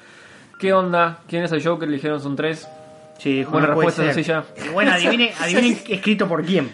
[0.59, 1.19] ¿Qué onda?
[1.27, 1.87] ¿Quién es el Joker?
[1.87, 2.67] Le dijeron son tres.
[3.17, 4.13] Sí, Buena respuesta, ser.
[4.13, 4.43] sencilla.
[4.73, 6.69] Bueno, adivinen, adivinen escrito por quién.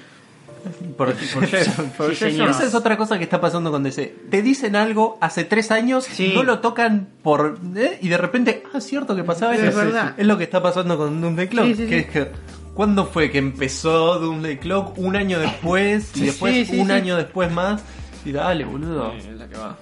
[0.97, 2.49] Por, por- Por Sí, señor.
[2.49, 4.15] Esa es otra cosa que está pasando con DC.
[4.29, 6.31] Te dicen algo hace tres años, Sí.
[6.35, 7.99] no lo tocan por ¿eh?
[8.01, 9.77] y de repente, ah, cierto que pasaba Es eso.
[9.77, 10.13] verdad.
[10.17, 11.65] Es lo que está pasando con Doomsday Clock.
[11.67, 11.95] Sí, sí, que sí.
[11.95, 12.31] es que,
[12.73, 14.97] ¿Cuándo fue que empezó Doomsday Clock?
[14.99, 16.93] Un año después y después sí, sí, un sí.
[16.93, 17.81] año después más.
[18.25, 19.13] Y dale, boludo.
[19.37, 19.77] La que va.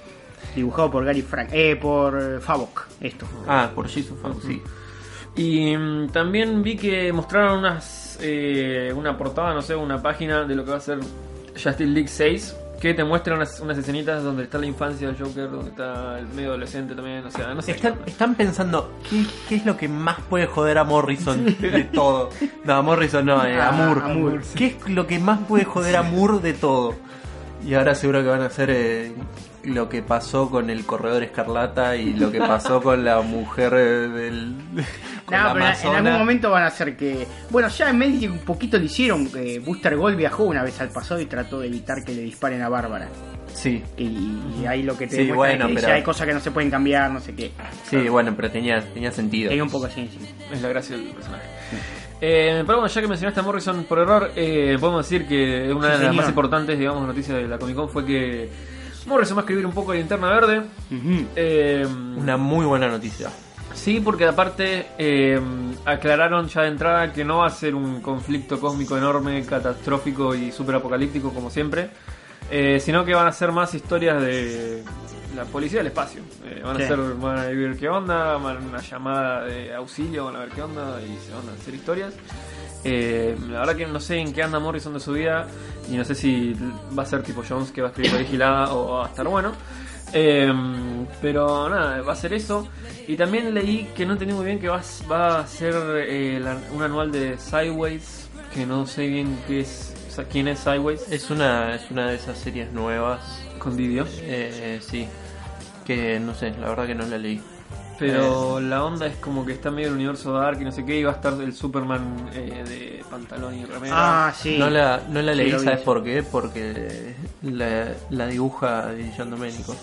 [0.55, 1.49] Dibujado por Gary Frank.
[1.51, 2.85] Eh, por eh, Favok.
[3.01, 3.25] Esto.
[3.47, 4.61] Ah, por Jesus Fau, sí.
[5.35, 7.83] Y mm, también vi que mostraron unas
[8.21, 10.99] eh, una portada, no sé, una página de lo que va a ser
[11.53, 15.49] Justice League 6 que te muestra unas, unas escenitas donde está la infancia del Joker,
[15.49, 17.71] donde está el medio adolescente también, o sea, no sé.
[17.71, 22.29] Están, están pensando, ¿qué, qué es lo que más puede joder a Morrison de todo?
[22.63, 24.41] No, a Morrison no, eh, a Ah, a Moore.
[24.55, 26.95] ¿Qué es lo que más puede joder a Moore de todo?
[27.65, 29.13] Y ahora seguro que van a hacer eh,
[29.65, 34.55] lo que pasó con el corredor escarlata y lo que pasó con la mujer del...
[35.25, 35.97] con No, la pero en- en amazona.
[35.97, 37.27] algún momento van a hacer que.
[37.49, 39.27] Bueno, ya en Medici un poquito lo hicieron.
[39.31, 42.61] que Booster Gold viajó una vez al pasado y trató de evitar que le disparen
[42.61, 43.09] a Bárbara.
[43.53, 44.03] Sí, Y,
[44.61, 46.39] y ahí lo que te Sí, bueno, es que pero- ya hay cosas que no
[46.39, 47.51] se pueden cambiar, no sé qué.
[47.83, 49.51] sí, bueno, pero tenía, tenía sentido.
[49.51, 50.19] Hay un poco así, sí.
[50.51, 51.45] Es la gracia del personaje.
[52.21, 55.81] Eh, pero bueno, ya que mencionaste a Morrison por error, eh, podemos decir que una
[55.81, 56.15] Sí, de las señor.
[56.15, 58.49] más importantes, digamos, noticias de la Comic Con fue que
[59.05, 60.59] Morrison va a escribir un poco de Linterna Verde.
[60.59, 61.25] Ujú.
[61.35, 61.85] Eh,
[62.17, 63.29] Una muy buena noticia.
[63.73, 65.39] Sí, porque aparte eh,
[65.85, 70.51] aclararon ya de entrada que no va a ser un conflicto cósmico enorme, catastrófico y
[70.51, 71.89] super apocalíptico como siempre,
[72.49, 74.81] eh, sino que van a ser más historias de
[75.35, 76.21] la policía del espacio.
[76.45, 76.83] Eh, van, Sí.
[76.83, 80.39] a ser, van a ver qué onda, van a una llamada de auxilio, van a
[80.39, 82.13] ver qué onda y se van a hacer historias.
[82.87, 85.47] Eh, la verdad que no sé en qué anda Morrison de su vida
[85.91, 86.55] y no sé si
[86.97, 89.27] va a ser tipo Jones que va a escribir la vigilada o va a estar
[89.27, 89.51] bueno.
[90.13, 90.53] Eh,
[91.21, 92.67] pero nada, va a ser eso.
[93.07, 95.73] Y también leí que no entendí muy bien que va, a- va a ser
[96.07, 100.47] eh, la- un anual de Sideways, que no sé bien qué es, o sea, quién
[100.47, 103.41] es Sideways, Es una, es una de esas series nuevas.
[103.59, 104.05] con Didio.
[104.21, 105.07] Eh, sí.
[105.85, 107.41] Que no sé, la verdad que no la leí.
[107.97, 110.99] Pero la onda es como que está medio el universo Dark y no sé qué,
[110.99, 114.27] y va a estar el Superman eh, de pantalón y remera.
[114.27, 114.57] Ah, sí.
[114.57, 115.51] No la, no la leí.
[115.51, 116.23] ¿sabes por qué?
[116.23, 119.75] Porque la, la dibuja de Gian Domenico.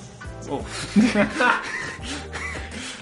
[0.48, 0.96] Uf.
[0.98, 1.60] está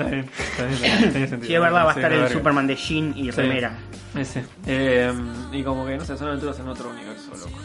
[0.04, 1.46] bien, está bien, está bien, tiene sentido.
[1.48, 2.34] Sí, es verdad, va a Sí, estar el verga.
[2.34, 3.30] Superman de Jean y Sí.
[3.32, 3.78] remera.
[4.14, 4.44] Ese.
[4.66, 5.12] Eh,
[5.52, 7.58] y como que, no sé, son aventuras en otro universo, loco.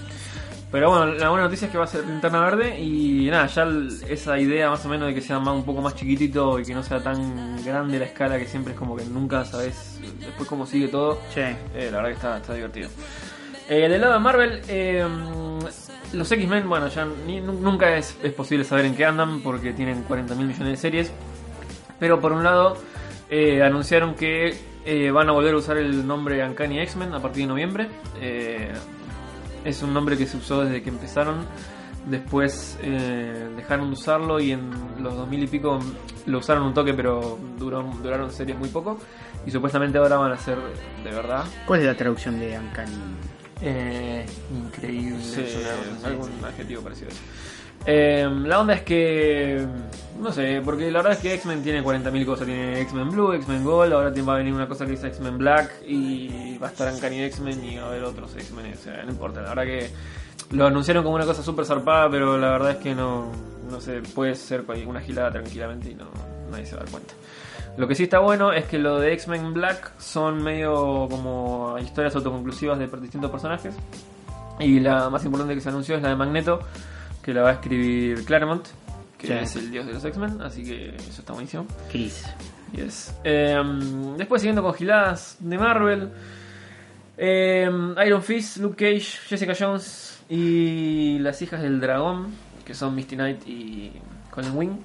[0.76, 3.66] Pero bueno, la buena noticia es que va a ser linterna verde y nada, ya
[4.10, 6.74] esa idea más o menos de que sea más, un poco más chiquitito y que
[6.74, 10.66] no sea tan grande la escala que siempre es como que nunca sabes después cómo
[10.66, 11.18] sigue todo.
[11.34, 11.40] Sí.
[11.40, 12.90] Eh, la verdad que está, está divertido.
[13.70, 15.06] Eh, del lado de Marvel, eh,
[16.12, 20.04] los X-Men, bueno, ya ni- nunca es, es posible saber en qué andan porque tienen
[20.04, 21.12] 40 mil millones de series.
[22.02, 22.76] Pero por un lado,
[23.30, 24.58] eh, anunciaron que
[25.14, 27.88] van a volver a usar el nombre Uncanny X-Men a partir de noviembre.
[29.66, 31.46] Es un nombre que se usó desde que empezaron.
[32.06, 34.70] Después eh, dejaron de usarlo y en
[35.02, 35.80] los 2000 y pico
[36.28, 38.98] lo usaron un toque, pero duró, duraron series muy poco.
[39.46, 40.58] Y supuestamente ahora van a ser
[41.04, 41.44] de verdad.
[41.66, 42.92] ¿Cuál es la traducción de Uncanny?
[43.62, 45.20] Eh, increíble.
[45.22, 45.44] Sí,
[46.04, 47.22] algún adjetivo parecido a eso.
[47.86, 49.66] Eh, la onda es que.
[50.20, 52.46] No sé, porque la verdad es que X-Men tiene 40.000 cosas.
[52.46, 53.94] Tiene X-Men Blue, X-Men Gold.
[53.94, 55.84] Ahora va a venir una cosa que dice X-Men Black.
[55.86, 57.64] Y va a estar Uncanny X-Men.
[57.64, 58.74] Y va a haber otros X-Men.
[59.06, 59.42] No importa.
[59.42, 59.90] La verdad que
[60.52, 62.10] lo anunciaron como una cosa súper zarpada.
[62.10, 63.32] Pero la verdad es que no.
[63.70, 65.92] No sé, puede ser una gilada tranquilamente.
[65.92, 67.14] Y no nadie se va a dar cuenta.
[67.78, 72.16] Lo que sí está bueno es que lo de X-Men Black son medio como historias
[72.16, 73.76] autoconclusivas de distintos personajes.
[74.60, 76.62] Y la más importante que se anunció es la de Magneto,
[77.26, 78.68] que la va a escribir Claremont,
[79.18, 79.34] que Sí.
[79.34, 81.66] es el dios de los X-Men, así que eso está buenísimo.
[81.92, 82.24] Chris.
[82.76, 83.16] Yes.
[83.24, 83.60] Eh,
[84.16, 86.12] después siguiendo con giladas de Marvel,
[87.18, 87.68] eh,
[88.06, 92.28] Iron Fist, Luke Cage, Jessica Jones y las hijas del dragón,
[92.64, 93.92] que son Misty Knight y
[94.30, 94.78] Colin Wing,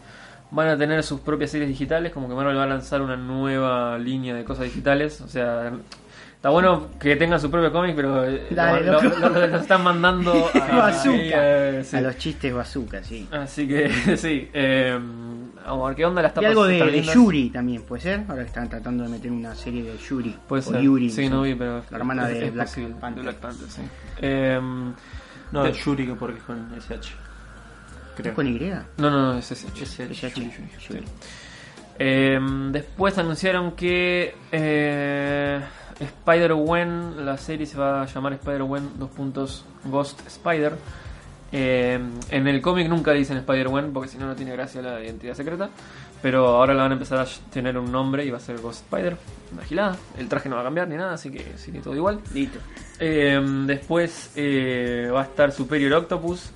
[0.53, 3.99] van a tener sus propias series digitales, como que Marvel va a lanzar una nueva
[3.99, 5.73] línea de cosas digitales, o sea...
[6.41, 9.19] Está bueno que tengan su propio cómic, pero eh, Dale, lo, loco.
[9.19, 11.19] lo- lo- lo están mandando a, Bazooka.
[11.19, 11.97] eh, sí.
[11.97, 13.29] A los chistes bazooka, sí.
[13.31, 14.99] Así que sí, eh,
[15.67, 16.49] vamos a ver qué onda las Y tapas.
[16.49, 17.03] algo de.
[17.03, 18.23] Yuri también, ¿puede ser?
[18.27, 20.35] Ahora que están tratando de meter una serie de Yuri.
[20.49, 20.81] Puede o ser.
[20.81, 21.11] Yuri.
[21.11, 21.85] sí, no vi, pero.
[21.91, 23.17] La hermana es- de es Black posible, Panther.
[23.17, 23.83] de Black Panther, sí.
[24.23, 24.61] Eh,
[25.53, 27.13] No, de- es Yuri que porque es con SH.
[28.17, 28.31] Creo.
[28.31, 28.59] ¿Es con Y?
[28.97, 29.51] no, no, no, es.
[29.53, 29.83] SH.
[29.85, 30.31] SH.
[30.41, 31.05] Yuri, Yuri, Yuri.
[31.99, 35.61] Eh, después anunciaron que eh,
[36.01, 38.39] Spider-Gwen, la serie se va a llamar
[38.99, 40.75] dos puntos Ghost Spider.
[41.53, 41.99] Eh,
[42.31, 45.71] en el cómic nunca dicen Spider-Gwen porque si no, no tiene gracia la identidad secreta.
[46.23, 48.85] Pero ahora la van a empezar a tener un nombre y va a ser Ghost
[48.85, 49.17] Spider.
[49.53, 49.97] Una gilada.
[50.19, 52.21] El traje no va a cambiar ni nada, así que sigue todo igual.
[52.35, 52.59] Listo.
[52.99, 56.51] Eh, después eh, va a estar Superior Octopus,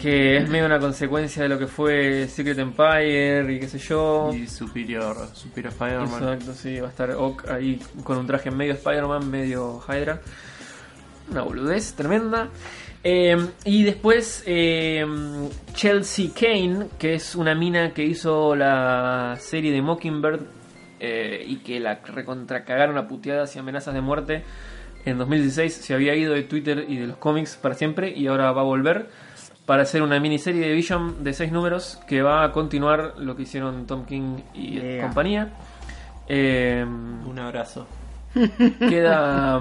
[0.00, 4.30] que es medio una consecuencia de lo que fue Secret Empire y qué sé yo.
[4.34, 6.22] Y Superior, Superior Spider-Man.
[6.22, 10.20] Exacto, sí, va a estar Ock ahí con un traje medio Spider-Man, medio Hydra.
[11.30, 12.50] Una boludez tremenda.
[13.06, 15.04] Eh, y después eh,
[15.74, 20.40] Chelsea Kane, que es una mina que hizo la serie de Mockingbird
[21.00, 24.42] eh, y que la recontracagaron a puteadas y amenazas de muerte.
[25.04, 28.50] En 2016 se había ido de Twitter y de los cómics para siempre y ahora
[28.52, 29.10] va a volver
[29.66, 33.42] para hacer una miniserie de Vision de seis números que va a continuar lo que
[33.42, 35.02] hicieron Tom King y Yeah.
[35.06, 35.52] compañía.
[36.28, 37.86] Eh, Un abrazo.
[38.78, 39.60] queda,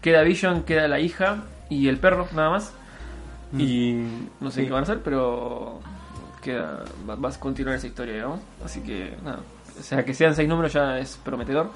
[0.00, 2.72] queda Vision, queda la hija y el perro, nada más.
[3.56, 4.04] Y
[4.40, 5.80] no sé qué van a hacer, pero
[6.42, 8.40] queda, va, va a continuar esa historia, digamos.
[8.64, 9.40] Así que nada.
[9.78, 11.70] O sea, que sean seis números ya es prometedor.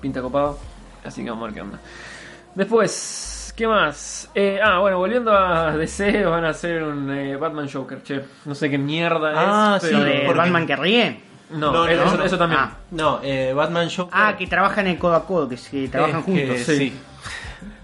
[0.00, 0.58] Pinta copado.
[1.04, 1.80] Así que vamos a ver qué onda.
[2.54, 2.92] Después,
[3.58, 4.30] ¿qué más?
[4.36, 8.22] Eh, ah, bueno, volviendo a DC, van a hacer un eh, Batman Joker, che.
[8.44, 9.82] No sé qué mierda Ah, es.
[9.82, 11.20] sí, pero- de porque- Batman que ríe.
[11.50, 12.24] No, No, eso, no, eso- no.
[12.24, 12.60] eso también.
[12.62, 12.76] Ah.
[12.92, 14.12] No, eh, Batman Joker.
[14.16, 16.60] Ah, que trabajan en codo a codo, que, trabajan que- juntos.
[16.66, 16.92] Sí.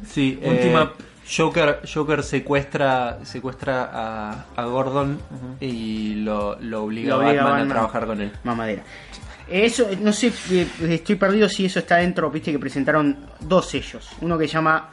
[0.07, 0.39] sí.
[0.41, 0.93] Eh, up.
[1.37, 5.19] Joker, Joker secuestra, secuestra a, a Gordon
[5.59, 7.69] y lo, lo obliga, Lo a obliga a Batman a Batman.
[7.77, 8.33] trabajar con él.
[8.45, 8.83] Mamadera.
[9.49, 14.09] Eso, no sé, eh, estoy perdido si eso está dentro, viste que presentaron dos sellos.
[14.21, 14.89] Uno que se llama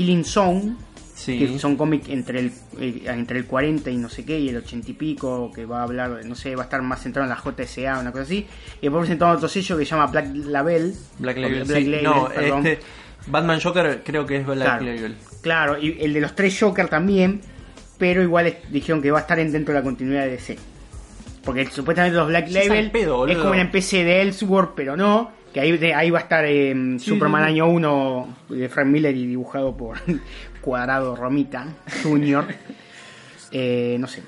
[0.00, 0.74] Killing Zone,
[1.14, 1.38] Sí.
[1.38, 4.56] que son cómics entre el, eh, entre el 40 y no sé qué, y el
[4.56, 7.30] 80 y pico, que va a hablar, no sé, va a estar más centrado en
[7.30, 8.46] la JSA, una cosa así.
[8.80, 10.94] Y después presentaron otro sello que se llama Black Label.
[11.18, 11.64] Black Label.
[11.64, 11.84] Black sí.
[11.90, 12.66] Label, no, perdón.
[12.66, 12.84] este
[13.26, 14.84] Batman Joker creo que es Black Claro.
[14.86, 15.16] Label.
[15.42, 17.42] Claro, y el de los tres Joker también.
[17.98, 20.56] pero igual es- dijeron que va a estar en- dentro de la continuidad de DC.
[21.44, 25.30] Porque supuestamente los Black es Label pedo, es como una especie de Elseworld, pero no.
[25.52, 27.52] Que ahí, de- ahí va a estar eh, Superman sí, sí.
[27.54, 29.98] año 1 de Frank Miller y dibujado por
[30.60, 31.66] Cuadrado Romita
[32.02, 32.46] Jr.
[33.52, 34.22] Eh, no sé.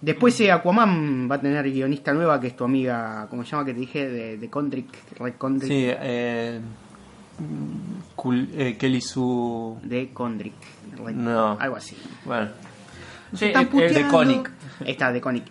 [0.00, 3.66] Después eh, Aquaman va a tener guionista nueva, que es tu amiga, ¿cómo se llama?
[3.66, 4.88] Que te dije, de, de Condrick,
[5.18, 5.68] Red Condrick.
[5.70, 6.58] Sí, eh,
[8.56, 9.76] eh, Kelly Sue.
[9.82, 10.54] De Condrick.
[11.04, 11.58] Red- No.
[11.60, 11.96] Algo así.
[12.24, 12.48] Bueno,
[13.34, 13.54] Sí, eh,
[14.04, 14.04] de.
[14.80, 15.44] Ahí está, de Koenig.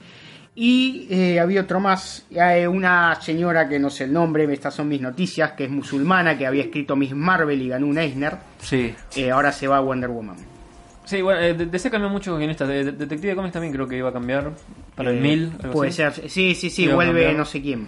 [0.58, 4.88] Y eh, había otro más, eh, una señora que no sé el nombre, estas son
[4.88, 8.38] mis noticias, que es musulmana, que había escrito Miss Marvel y ganó un Eisner.
[8.60, 8.96] sí.
[9.18, 10.38] Eh, ahora se va a Wonder Woman.
[11.04, 12.68] Sí, bueno, eh, de- DC cambió mucho guionistas.
[12.70, 14.52] De, de- Detective de Comics también creo que iba a cambiar
[14.96, 15.52] para el Eh, 1000.
[15.62, 15.98] algo Puede así.
[15.98, 17.88] ser, sí, sí, sí, vuelve no sé quién.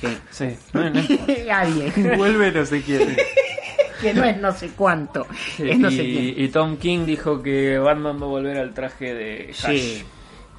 [0.00, 0.08] Sí.
[0.30, 1.60] Sí, no, no importa.
[1.60, 3.16] Alguien, Vuelve no sé quién.
[4.00, 5.26] que no es no sé cuánto,
[5.56, 6.34] Sí, es no y, sé quién.
[6.44, 9.50] y Tom King dijo que Batman va a volver al traje de.
[9.52, 10.02] Sí,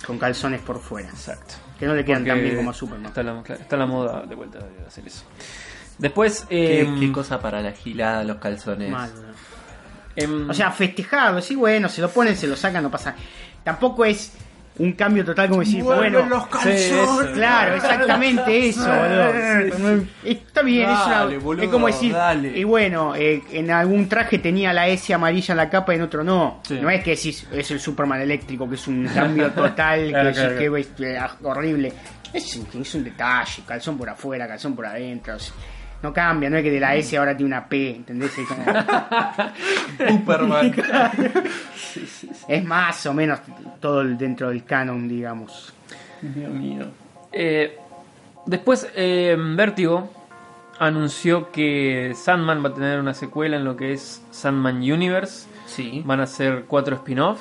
[0.06, 1.56] con calzones por fuera, Exacto.
[1.80, 3.08] que no le quedan tan Porque bien como a Superman.
[3.08, 5.24] Está la, está la moda de vuelta de hacer eso.
[5.98, 8.90] Después, ¿Qué, em, qué cosa para la gilada, los calzones.
[8.92, 9.34] Mal, ¿no?
[10.16, 13.16] em, O sea, festejado, sí, bueno, se lo ponen, se lo sacan, no pasa.
[13.64, 14.34] Tampoco es
[14.80, 16.20] un cambio total como decir, bueno,
[16.64, 17.28] Sí, eso.
[17.34, 20.04] claro, exactamente eso, boludo.
[20.24, 22.58] Está bien, es, una- Dale, boludo, es como decir, dale.
[22.58, 26.02] y bueno, eh, en algún traje tenía la S amarilla en la capa y en
[26.02, 26.60] otro no.
[26.68, 26.80] Sí.
[26.82, 30.36] No es que decís, es el Superman eléctrico, que es un cambio total, Claro, que,
[30.36, 31.94] claro, que es eh, horrible.
[32.34, 35.36] Es, un- es un detalle, calzón por afuera, calzón por adentro.
[35.36, 35.54] o sea,
[36.02, 38.32] no cambia, no es que de la S ahora tiene una P, ¿entendés?
[38.46, 38.66] Como-
[40.10, 40.74] Superman.
[42.48, 43.40] Es más o menos
[43.80, 45.74] todo el- dentro del canon, digamos.
[46.22, 46.86] Dios mío.
[47.32, 47.78] eh,
[48.46, 50.10] después, eh, Vértigo
[50.80, 55.48] anunció que Sandman va a tener una secuela en lo que es Sandman Universe.
[55.66, 56.02] Sí.
[56.06, 57.40] Van a ser cuatro spin-off.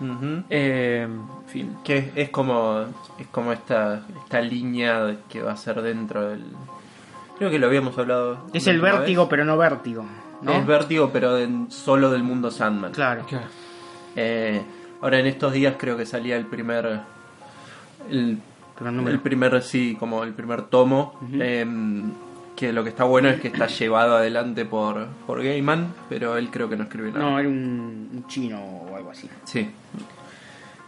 [0.00, 0.44] Ujú.
[0.48, 1.76] Eh, en fin.
[1.84, 2.84] Que es, es como
[3.18, 6.44] es como esta esta línea que va a ser dentro del
[7.36, 9.30] creo que lo habíamos hablado Es el vértigo, vez.
[9.30, 10.04] pero no vértigo.
[10.42, 10.52] ¿no?
[10.52, 11.36] es vértigo pero
[11.68, 13.24] solo del mundo Sandman Claro.
[14.20, 14.60] Eh,
[15.00, 17.00] ahora en estos días creo que salía el primer
[18.10, 18.38] el,
[18.74, 19.14] Primer número.
[19.14, 22.10] el primer sí como el primer tomo em,
[22.56, 26.48] que lo que está bueno es que está llevado adelante por por Gaiman pero él
[26.50, 29.28] creo que no escribió nada No, era un, un chino o algo así.
[29.44, 29.68] sí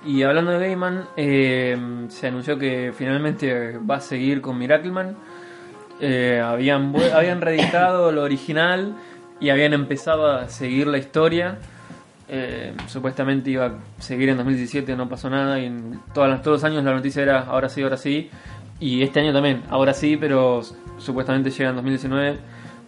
[0.04, 1.76] Y hablando de Gaiman, eh,
[2.08, 5.14] se anunció que finalmente va a seguir con Miracleman.
[6.00, 8.94] Eh, habían, habían reeditado lo original
[9.40, 11.58] y habían empezado a seguir la historia.
[12.32, 15.58] Eh, supuestamente iba a seguir en 2017, no pasó nada.
[15.58, 18.30] Y en todas las, todos los años la noticia era ahora sí, ahora sí.
[18.78, 20.62] Y este año también, ahora sí, pero
[20.98, 22.38] supuestamente llega en 2019.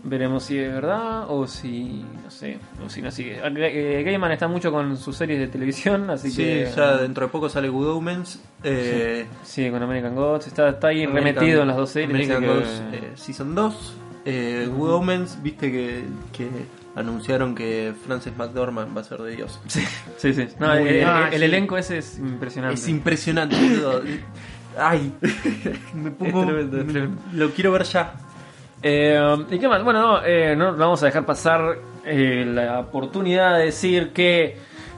[0.05, 3.41] Veremos si es verdad o si, no sé, o si no sigue.
[3.41, 6.69] Ga- eh, Gaiman está mucho con sus series de televisión, así sí que...
[6.75, 10.49] ya dentro de poco sale Good Omens eh, Sí, con American Gods.
[10.49, 12.11] Está, está ahí American- remetido en las dos series.
[12.11, 13.95] American así que- Gods, eh, Season 2.
[14.25, 16.49] Eh, Good Omens, viste que, que
[16.95, 19.61] anunciaron que Frances McDormand va a ser de Dios.
[19.67, 19.83] sí,
[20.19, 20.33] sí.
[20.35, 20.49] sí.
[20.59, 20.97] No, el, bien.
[20.97, 21.45] el- Ah, el sí.
[21.45, 22.75] elenco ese es impresionante.
[22.75, 23.57] Es impresionante.
[24.79, 25.13] Ay,
[25.95, 26.41] me pongo.
[26.43, 27.23] Es tremendo, es tremendo.
[27.35, 28.15] Lo quiero ver ya.
[28.83, 29.83] Eh, ¿Y qué más?
[29.85, 34.57] Bueno, no, eh, no vamos a dejar pasar eh, la oportunidad de decir que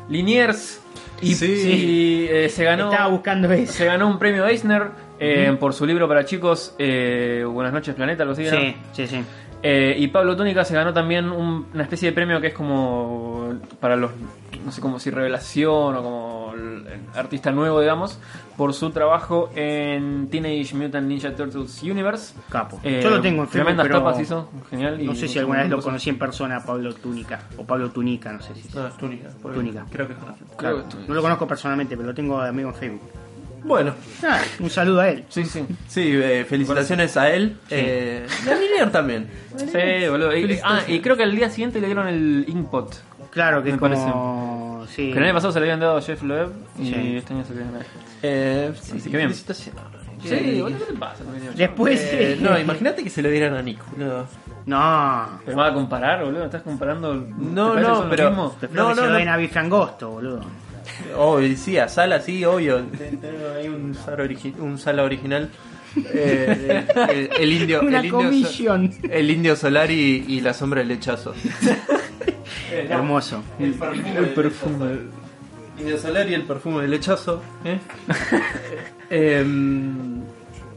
[0.08, 0.80] Liniers
[1.20, 1.46] y, Sí.
[1.46, 3.72] y, eh, se ganó Estaba buscando eso.
[3.72, 4.88] se ganó un premio Eisner
[5.20, 8.44] eh, por su libro para chicos eh, Buenas noches Planeta, algo así.
[8.44, 8.50] ¿no?
[8.50, 9.24] Sí, sí, sí.
[9.66, 13.54] Eh, y Pablo Túnica se ganó también un- una especie de premio que es como
[13.80, 14.10] para los,
[14.62, 18.18] no sé cómo si revelación o como el, el artista nuevo, digamos,
[18.58, 22.34] por su trabajo en Teenage Mutant Ninja Turtles Universe.
[22.50, 22.78] Capo.
[22.84, 25.00] Eh, Yo lo tengo en Facebook, Tremendas pero tapas hizo, genial.
[25.00, 25.86] y no sé si alguna vez lo cosas.
[25.86, 27.40] conocí en persona, Pablo Túnica.
[27.56, 28.68] O Pablo Tunica, no sé si.
[28.76, 29.30] No, es túnica.
[29.42, 29.86] Túnica.
[29.90, 30.18] Creo que es.
[30.18, 33.00] Creo Claro, no lo conozco personalmente, pero lo tengo de amigo en Facebook.
[33.64, 35.24] Bueno, Ah, un saludo a él.
[35.30, 35.64] Sí, sí.
[35.88, 37.56] sí, eh, felicitaciones a él.
[37.70, 39.28] Eh, y a Linier también.
[39.56, 40.36] Sí, boludo.
[40.36, 43.02] Y- ah, y creo que al día siguiente le dieron el Inkpot.
[43.30, 44.86] Claro que Me es como.
[44.94, 45.10] Sí.
[45.12, 47.16] Que el año pasado se le habían dado a Jeff Loeb y Sí.
[47.16, 47.86] este año se le dieron a él.
[48.22, 49.28] Eh, sí, Así que bien.
[49.30, 49.82] felicitaciones.
[50.22, 51.24] Sí, boludo, ¿qué te pasa?
[51.56, 52.00] Después.
[52.12, 53.78] Eh, no, imagínate que se lo dieran a Nick.
[53.92, 54.26] boludo.
[54.66, 55.40] No.
[55.44, 56.44] ¿Te vas a comparar, boludo?
[56.44, 57.12] ¿Estás comparando?
[57.24, 59.14] ¿Te No, parece no, pero- No, que no, se lo no.
[59.18, 60.40] den a Bifrangosto, boludo.
[61.16, 62.78] Obvio, sí, a Sala, sí, obvio.
[62.82, 65.50] Tengo ahí un Sala, origi- un Sala original.
[66.12, 68.92] Eh, el, el indio, Una el indio, comisión.
[69.08, 71.34] el indio solar y, y la sombra del lechazo.
[72.72, 73.42] Hermoso.
[73.60, 74.16] El perfume.
[74.18, 74.98] El perfume.
[75.78, 77.40] Indio solar y el perfume del lechazo.
[77.64, 77.78] ¿eh?
[79.10, 80.20] Em,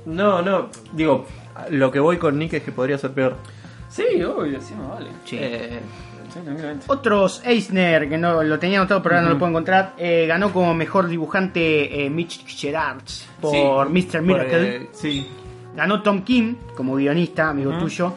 [0.06, 0.70] no, no.
[0.94, 1.26] Digo,
[1.72, 3.36] lo que voy con Nick es que podría ser peor.
[3.90, 5.10] Sí, obvio, sí, me vale.
[5.26, 5.40] Sí.
[6.88, 10.52] Otros Eisner, que no lo tenía anotado pero ahora no lo puedo encontrar, eh, ganó
[10.54, 14.22] como mejor dibujante eh, Mitch Gerards por sí, Mr.
[14.22, 14.58] Miracle.
[14.58, 15.28] por, eh, sí,
[15.76, 18.16] Ganó Tom Kim como guionista, amigo tuyo.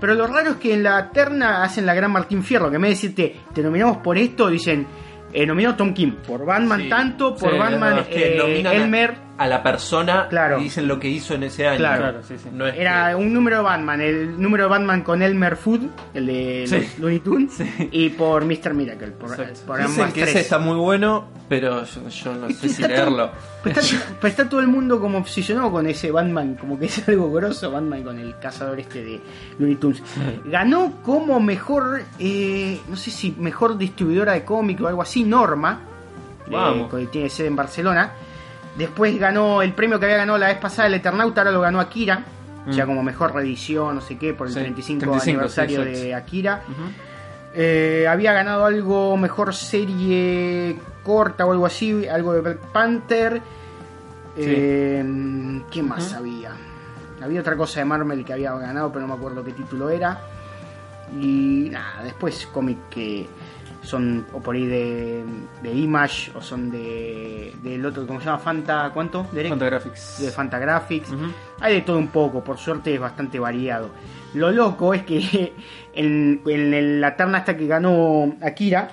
[0.00, 2.82] Pero lo raro es que en la terna hacen la gran Martín Fierro, que en
[2.82, 4.86] vez de decirte, te nominamos por esto, dicen,
[5.32, 6.16] eh, nominado Tom Kim.
[6.16, 6.88] Por Batman Sí.
[6.88, 9.25] tanto, por Sí, Batman es que eh, Elmer.
[9.38, 10.58] A la persona Claro.
[10.58, 11.78] y dicen lo que hizo en ese año.
[11.78, 12.02] Claro.
[12.02, 12.48] Claro, sí, sí.
[12.52, 15.82] No es Era que- un número de Batman, el número de Batman con Elmer Food,
[16.14, 16.76] el de Sí.
[16.76, 17.88] los Looney Tunes, Sí.
[17.92, 18.72] y por Mr.
[18.74, 20.28] Miracle, por, por Dicen que tres.
[20.30, 23.30] ese está muy bueno, pero yo, yo no sé si leerlo.
[23.66, 27.08] Pero está, pero está todo el mundo como obsesionado con ese Batman, como que es
[27.08, 29.20] algo grosso, Batman con el cazador este de
[29.58, 30.00] Looney Tunes.
[30.44, 35.80] Ganó como mejor, eh, no sé si mejor distribuidora de cómic o algo así, Norma,
[36.48, 36.94] Vamos.
[36.94, 38.12] eh, que tiene sede en Barcelona.
[38.76, 41.80] Después ganó el premio que había ganado la vez pasada el Eternauta, ahora lo ganó
[41.80, 42.24] Akira,
[42.66, 42.70] Mm.
[42.72, 46.14] ya como mejor reedición, no sé qué, por el Sí, 35, 35, aniversario sí, de
[46.14, 46.62] Akira.
[47.54, 53.40] Eh, había ganado algo mejor serie corta o algo así, algo de Black Panther.
[54.36, 56.50] Eh, ¿Qué más había?
[57.22, 60.20] Había otra cosa de Marvel que había ganado, pero no me acuerdo qué título era.
[61.18, 63.26] Y nada, después cómic que
[63.86, 65.22] son o por ahí de,
[65.62, 68.38] de Image o son de del otro, ¿cómo se llama?
[68.38, 69.26] Fanta, ¿cuánto?
[69.32, 69.50] Derek?
[69.50, 70.16] Fantagraphics.
[70.20, 71.10] de Fantagraphics.
[71.10, 71.26] Ujú.
[71.60, 73.90] Hay de todo un poco, por suerte es bastante variado.
[74.34, 75.52] Lo loco es que
[75.94, 78.90] en, en la terna hasta que ganó Akira,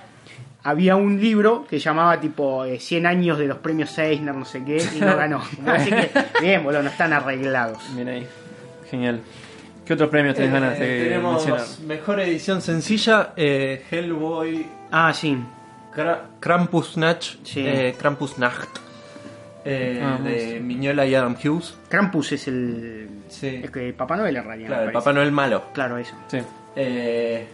[0.62, 4.64] había un libro que llamaba tipo eh, 100 años de los premios Eisner, no sé
[4.64, 5.42] qué, y no ganó.
[5.66, 7.78] Así que, bien, boludo, no están arreglados.
[7.94, 8.26] Bien ahí.
[8.90, 9.20] Genial.
[9.84, 11.66] ¿Qué otros premios tenés Eh, ganas de tenemos mencionar?
[11.86, 14.64] mejor edición sencilla, eh, Hellboy,
[14.96, 15.36] Ah, sí.
[15.94, 17.64] Kra- Krampusnacht, Sí.
[17.66, 18.68] eh, Krampusnacht,
[19.64, 21.76] eh, Ah, de Miñola y Adam Hughes.
[21.88, 23.08] Krampus es el.
[23.28, 23.60] Sí.
[23.64, 24.68] Es que Papá Noel en realidad.
[24.68, 24.92] Claro, el.
[24.92, 25.64] Papá Noel malo.
[25.72, 26.14] Claro, eso.
[26.28, 26.38] Sí.
[26.76, 27.46] Eh,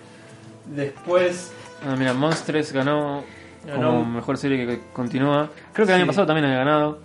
[0.66, 1.53] después,
[1.87, 3.24] Ah, mira, Monstres ganó,
[3.66, 3.87] Ganó.
[3.90, 5.48] como mejor serie que continúa.
[5.72, 6.03] Creo que el Sí.
[6.03, 6.98] año pasado también había ganado.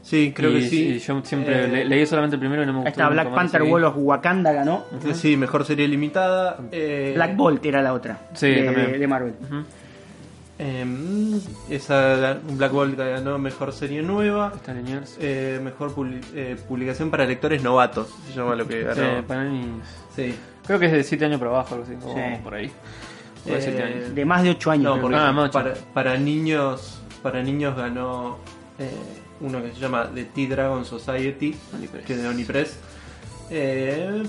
[0.00, 0.88] sí, creo Y- que sí.
[0.88, 2.88] y yo siempre Eh, le- leí solamente el primero y no me gustó.
[2.90, 3.62] está nunca Black Panther.
[3.64, 4.84] Wall of Wakanda ganó.
[5.04, 6.56] eh, Sí, mejor serie limitada.
[6.72, 8.18] eh, Black Bolt era la otra.
[8.32, 9.34] Sí, de, Marvel.
[9.42, 9.64] Ujú.
[10.58, 10.84] Eh,
[11.70, 14.52] esa Black Bolt ganó mejor serie nueva.
[15.20, 19.26] Eh, mejor publi- eh, publicación para lectores novatos, se llama lo que Sí, ganó.
[19.26, 19.80] para mí-
[20.14, 20.34] Sí.
[20.66, 22.20] Creo que es de 7 años para abajo, algo así, o Sí.
[22.44, 22.70] por ahí.
[23.46, 24.10] O de 7 Eh.
[24.14, 24.84] De más de 8 años.
[24.84, 25.02] No, creo.
[25.02, 28.38] porque Ah, para, para niños para niños ganó
[28.78, 28.90] eh,
[29.40, 32.04] uno que se llama The T-Dragon Society, Onipress.
[32.06, 32.78] que es de Onipress.
[33.50, 34.22] Eh,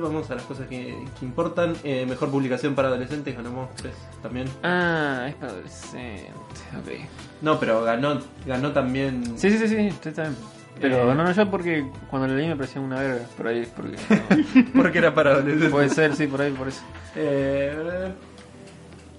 [0.00, 1.74] vamos a las cosas que, que importan.
[1.84, 4.48] Eh, mejor publicación para adolescentes ganó Monstruos también.
[4.62, 6.30] Ah, es para adolescentes.
[6.78, 7.08] Ok.
[7.42, 9.38] No, pero ganó ganó también.
[9.38, 10.36] Sí, sí, sí, sí, está bien.
[10.80, 11.14] Pero Eh.
[11.14, 13.24] no, no, yo porque cuando lo leí me parecía una verga.
[13.36, 13.96] Por ahí, porque.
[14.74, 14.82] no.
[14.82, 15.70] porque era para adolescentes.
[15.70, 16.80] Puede ser, sí, por ahí, por eso.
[17.16, 18.12] Eh,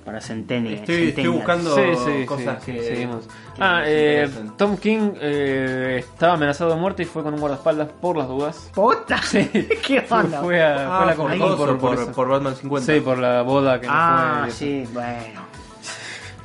[0.06, 0.74] Para Centennial.
[0.76, 3.26] Estoy- estoy buscando- Sí, sí, cosas sí, que- seguimos.
[3.56, 4.30] que Ah, eh.
[4.58, 8.72] Tom King eh, estaba amenazado de muerte y fue con un guardaespaldas por las dudas.
[8.74, 9.22] ¡Puta!
[9.22, 9.48] Sí.
[9.86, 10.42] ¿Qué Fue, onda?
[10.42, 12.12] fue a, ah, fue a la por, por, por, eso.
[12.14, 12.94] por Batman 50.
[12.94, 14.48] Sí, por la boda que no Ah, fue.
[14.48, 14.58] y eso.
[14.88, 15.42] sí, bueno.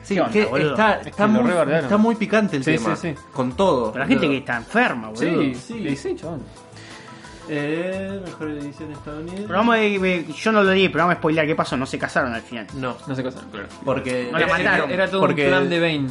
[0.03, 2.77] Sí, ¿Qué onda, que está, Es está que lo muy, está muy picante el Sí,
[2.77, 2.95] tema.
[2.95, 3.21] sí, sí.
[3.33, 3.91] Con todo.
[3.91, 5.43] Pero la gente que está enferma, boludo.
[5.43, 5.85] Sí, Sí.
[5.89, 6.43] sí, sí, chabón.
[7.49, 9.45] Eh, mejor edición estadounidense.
[9.47, 11.77] Pero vamos a, eh, yo no lo di, pero vamos a spoilear qué pasó.
[11.77, 12.67] No se casaron al final.
[12.75, 13.69] No, No sé cosa, claro.
[13.85, 14.29] porque.
[14.33, 14.91] No la Era- mataron.
[14.91, 16.09] Era, todo Porque- un plan de Bane.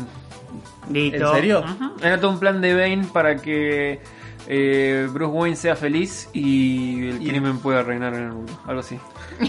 [0.92, 1.28] Listo.
[1.30, 1.60] ¿En serio?
[1.68, 1.92] Ujú.
[2.06, 4.00] Era todo un plan de Bane para que
[4.48, 8.54] eh, Bruce Wayne sea feliz y el Y- crimen pueda reinar en el mundo.
[8.68, 9.00] Algo así.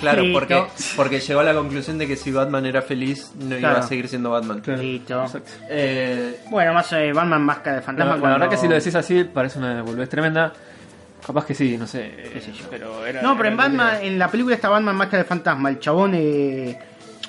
[0.01, 0.39] Claro, Listo.
[0.39, 0.65] porque,
[0.97, 3.79] porque llegó a la conclusión de que si Batman era feliz, no iba Claro.
[3.81, 4.63] a seguir siendo Batman.
[4.79, 5.23] Listo.
[5.23, 5.51] Exacto.
[5.69, 8.15] Eh, Bueno, más eh, Batman Máscara de La, Fantasma.
[8.15, 10.53] la cuando- verdad que si lo decís así parece una boludez tremenda.
[11.25, 12.31] Capaz que sí, no sé.
[12.33, 12.65] Qué sé yo.
[12.71, 14.03] Pero era, No, pero era en Batman, era.
[14.05, 15.69] en la película está Batman Máscara de Fantasma.
[15.71, 16.79] El chabón eh,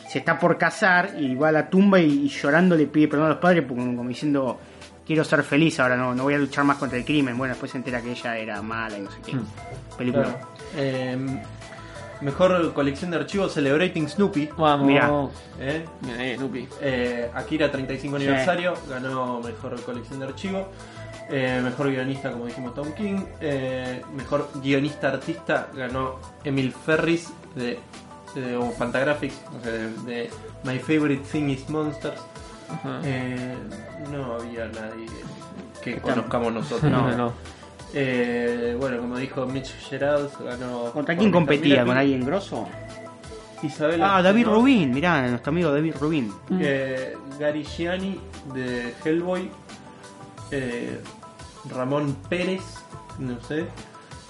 [0.09, 3.25] se está por casar y va a la tumba y, y llorando le pide perdón
[3.27, 4.59] a los padres porque, como, como diciendo
[5.05, 7.37] quiero ser feliz ahora, no, no voy a luchar más contra el crimen.
[7.37, 9.35] Bueno, después se entera que ella era mala y no sé qué.
[9.35, 9.45] Hmm.
[9.97, 10.23] Película.
[10.25, 10.47] claro.
[10.75, 11.17] Eh,
[12.21, 14.49] mejor colección de archivos Celebrating Snoopy.
[14.57, 14.85] Vamos.
[14.87, 15.09] Mirá.
[15.59, 16.67] Eh, Mira ahí, Nupi.
[16.81, 18.23] Eh, Akira 35 Sí.
[18.25, 20.65] aniversario, ganó mejor colección de archivos.
[21.29, 23.19] Eh, mejor guionista, como dijimos, Tom King.
[23.41, 27.79] Eh, mejor guionista artista ganó Emil Ferris de,
[28.33, 30.29] de o Fantagraphics, o sea, de, de
[30.63, 32.21] My Favorite Thing is Monsters.
[33.03, 33.55] Eh,
[34.11, 35.05] no había nadie
[35.83, 36.91] que conozcamos nosotros.
[36.91, 37.33] no, no.
[37.93, 40.91] Eh, bueno, como dijo Mitch Gerald, ganó.
[40.91, 41.85] ¿Contra quién competía?
[41.85, 42.67] ¿Con alguien grosso?
[43.63, 44.45] Isabela Ah, David.
[44.45, 46.31] Rubin, mirá, nuestro amigo David Rubin.
[46.59, 48.19] Eh, Gary Gianni
[48.53, 49.49] de Hellboy.
[50.51, 51.01] Eh,
[51.69, 52.63] Ramón Pérez,
[53.19, 53.67] no sé.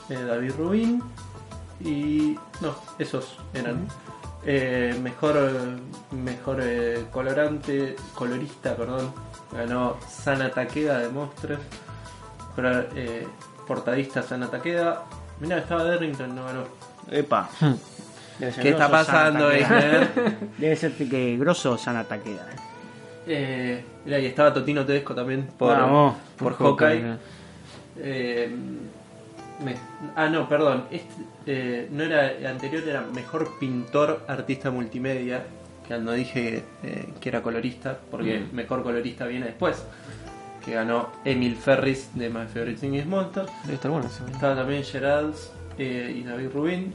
[0.10, 1.04] eh, David Rubin.
[1.80, 2.38] y.
[2.62, 3.88] No, esos eran.
[4.46, 5.36] Eh, mejor
[6.12, 9.12] mejor eh, colorante, colorista, perdón.
[9.52, 11.60] Ganó Sana Takeda de Monsters.
[12.56, 13.28] Mejor, eh,
[13.68, 15.04] portadista Sana Takeda.
[15.40, 16.64] Mirá, estaba Derrington, no ganó.
[17.12, 17.50] Epa.
[18.40, 19.50] Ser ¿Qué está pasando?
[20.58, 22.48] Debe ser que grosso Sana Takeda.
[23.28, 23.84] Eh.
[24.06, 27.18] Y estaba Totino Tedesco también por, Vamos, por, por Hawkeye, Hawkeye.
[28.00, 28.50] Eh,
[29.64, 29.76] me-
[30.16, 30.86] ah, no, perdón.
[30.92, 35.44] Este, eh, no era el anterior, era mejor pintor artista multimedia.
[35.88, 36.64] Que no dije
[37.22, 38.54] que era colorista, porque Mm.
[38.56, 39.84] mejor colorista viene después.
[40.66, 43.46] Que ganó Emil Ferris de My Favorite Thing is Monster.
[43.64, 44.30] Debe estar bueno ese.
[44.30, 46.94] Estaba también Geralds eh, y David Rubin.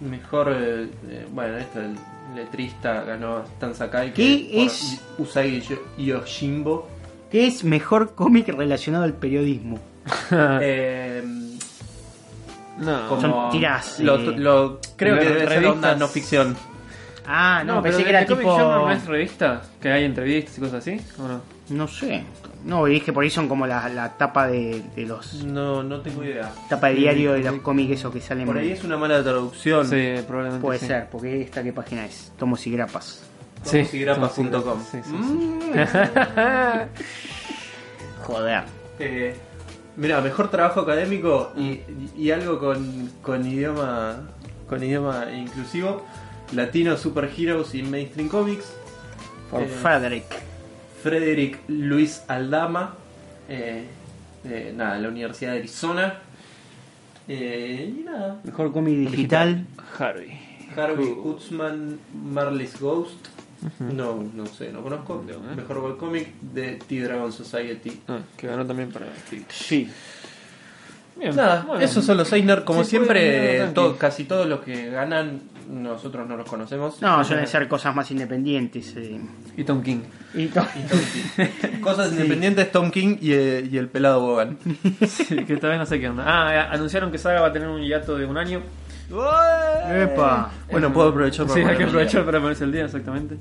[0.00, 0.56] Mejor,
[1.32, 1.94] bueno, esto el
[2.34, 4.12] letrista ganó Stan Sakai.
[4.14, 5.00] ¿Qué que por es?
[5.18, 6.88] Usagi Yo- Yojimbo.
[7.30, 9.78] ¿Qué es mejor cómic relacionado al periodismo?
[10.60, 11.22] Eh,
[12.78, 13.08] No.
[13.08, 16.56] como Son tiras, Lo, eh, lo- creo que debe ser onda no ficción.
[17.26, 18.58] Ah, no, No, pero pensé de que era Comic tipo.
[18.58, 21.40] No es revistas, que hay entrevistas y cosas así, ¿o no?
[21.70, 22.24] No sé.
[22.64, 25.42] No, dije por ahí son como la, la tapa de, de los.
[25.44, 26.50] No, no tengo idea.
[26.68, 28.46] Tapa de diario de los cómics esos que salen.
[28.46, 29.86] Por ahí es una mala traducción.
[29.86, 30.86] Sí, probablemente Puede sí.
[30.86, 32.32] ser, porque esta qué página es.
[32.38, 33.24] Tomos y grapas.
[33.64, 34.80] Sí, Tomosigrapas.com.
[34.90, 35.12] Sí, sí, sí.
[35.12, 35.60] Mm.
[38.24, 38.62] Joder.
[38.98, 39.34] Eh,
[39.96, 41.80] mira, mejor trabajo académico y,
[42.16, 44.20] y algo con, con idioma
[44.68, 46.04] con idioma inclusivo.
[46.54, 48.72] Latino Super Heroes y Mainstream Comics.
[49.50, 50.24] Por Eh, Frederick.
[51.02, 52.96] Frederick Luis Aldama.
[53.48, 53.84] eh,
[54.44, 56.14] de, nada, de la Universidad de Arizona.
[57.28, 58.40] Eh, y nada.
[58.44, 59.66] Mejor cómic digital.
[59.98, 60.38] Harvey.
[60.76, 63.28] Harvey Utzman, Marley's Ghost.
[63.78, 65.22] No, no sé, no conozco.
[65.54, 68.00] Mejor webcomic de T-Dragon Society.
[68.08, 69.06] Ah, que ganó también para
[69.48, 69.88] Sí.
[71.16, 71.36] Bien.
[71.36, 71.84] Nada, bueno.
[71.84, 72.64] esos son los Eisner.
[72.64, 73.98] Como Sí, siempre, ganar, to- tranqui.
[73.98, 75.40] casi todos los que ganan,
[75.70, 77.00] nosotros no los conocemos.
[77.00, 78.94] No, suelen ser cosas más independientes.
[78.96, 79.20] eh.
[79.56, 80.00] Y Tom King.
[80.34, 81.80] Y to- Y Tom King.
[81.80, 84.58] Cosas independientes, Tom King y, eh, y el pelado Bogan.
[85.06, 86.24] Sí, que todavía no sé qué onda.
[86.26, 88.62] Ah, eh, anunciaron que Saga va a tener un hiato de un año.
[89.90, 90.50] Epa.
[90.70, 93.36] Bueno, puedo aprovechar para Sí, hay que aprovechar para ponerse el día, exactamente.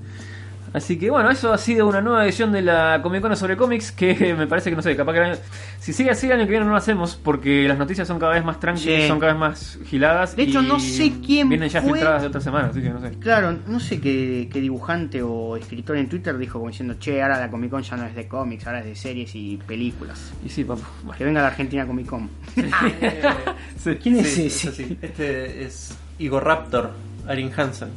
[0.73, 3.91] Así que bueno, eso ha sido una nueva edición de la Comic Con sobre cómics
[3.91, 5.37] que me parece que no sé, capaz que el año-
[5.81, 8.33] si sigue así el año que viene no lo hacemos porque las noticias son cada
[8.33, 9.07] vez más tranquilas, Sí.
[9.09, 10.35] son cada vez más giladas.
[10.35, 11.93] De hecho, y no sé quién Vienen ya fue.
[11.93, 13.09] filtradas de otra semana, así que no sé.
[13.19, 17.37] Claro, no sé qué, qué dibujante o escritor en Twitter dijo como diciendo, che, ahora
[17.39, 20.31] la Comic Con ya no es de cómics, ahora es de series y películas.
[20.45, 20.83] Y sí, papu.
[21.03, 21.17] Bueno.
[21.17, 22.29] Que venga la Argentina Comic Con.
[22.55, 22.63] Sí.
[24.01, 24.97] ¿Quién es Sí, ese?
[25.01, 26.91] Este es Igor Raptor,
[27.27, 27.89] Arin Hansen.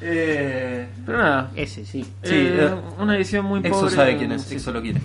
[0.00, 1.50] Eh, Pero nada.
[1.56, 2.02] Ese, sí.
[2.22, 3.94] Sí, eh, eh, una edición muy Exo pobre.
[3.94, 5.00] sabe quién es, sí, Exo lo quiere.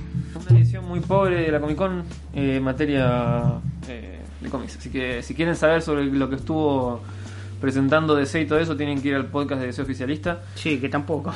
[0.49, 2.03] Una edición muy pobre de la Comic Con
[2.35, 3.43] eh, en materia
[3.87, 4.77] eh, de cómics.
[4.77, 7.01] Así que si quieren saber sobre lo que estuvo
[7.61, 10.41] presentando DC y todo eso, tienen que ir al podcast de DC Oficialista.
[10.55, 11.33] Sí, que tampoco.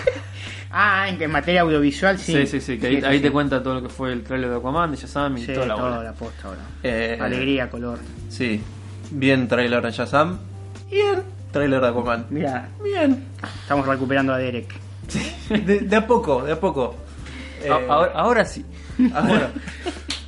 [0.70, 2.32] ah, en que en materia audiovisual sí.
[2.32, 3.22] Sí, sí, sí, que ahí, eso ahí sí.
[3.22, 5.66] te cuenta todo lo que fue el trailer de Aquaman, de Shazam y Sí, toda
[5.66, 6.02] la toda bola.
[6.02, 6.60] la posta ahora.
[6.82, 7.98] Eh, Alegría, color.
[8.28, 8.60] Sí,
[9.12, 10.38] bien trailer de Shazam.
[10.90, 12.26] Bien trailer de Aquaman.
[12.30, 13.24] Mira, Bien.
[13.62, 14.72] estamos recuperando a Derek.
[15.50, 16.94] De, de a poco, de a poco.
[17.62, 18.64] Eh, A- ahora, ahora sí.
[19.12, 19.50] ahora.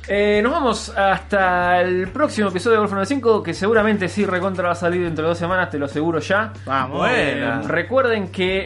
[0.05, 4.71] Eh, nos vamos hasta el próximo episodio de Warframe 5, que seguramente sí recontra va
[4.73, 6.51] a salir dentro de dos semanas, te lo aseguro ya.
[6.65, 7.07] Vamos.
[7.09, 8.57] Eh, recuerden que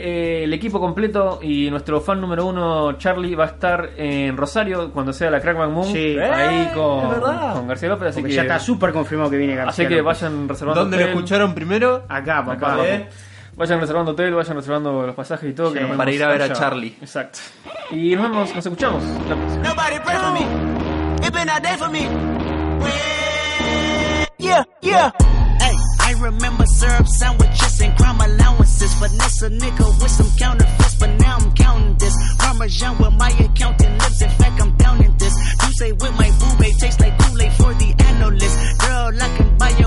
[0.41, 4.91] eh, el equipo completo y nuestro fan número uno, Charlie, va a estar en Rosario
[4.91, 5.85] cuando sea la Crackback Moon.
[5.85, 6.17] Sí.
[6.17, 7.53] ahí Eh, con, verdad.
[7.53, 8.07] con García López.
[8.09, 9.69] Así Porque que, ya está súper confirmado que viene García.
[9.85, 10.21] así que López.
[10.21, 12.03] vayan reservando ¿Dónde lo escucharon primero?
[12.09, 12.73] Acá, papá.
[12.73, 13.07] Acá, Eh,
[13.55, 15.67] Vayan reservando hotel, vayan reservando los pasajes y todo.
[15.71, 15.81] que Sí.
[15.81, 16.53] nos vemos Para ir a ver a.
[16.53, 16.95] Charlie.
[17.01, 17.39] Exacto.
[17.91, 19.03] Y nos vemos, nos escuchamos.
[19.63, 20.76] la
[21.27, 22.03] It been a day for me.
[24.39, 25.11] Yeah, yeah.
[25.59, 28.93] Hey, I remember syrup sandwiches and crime allowances.
[28.93, 32.15] Vanessa nigga with some counterfeits, but now I'm counting this.
[32.39, 34.21] Parmesan with my accountant lips.
[34.21, 35.35] In fact, I'm down in this.
[35.63, 38.79] You say with my boo tastes like Kool-Aid for the analyst.
[38.79, 39.86] Girl, I can buy your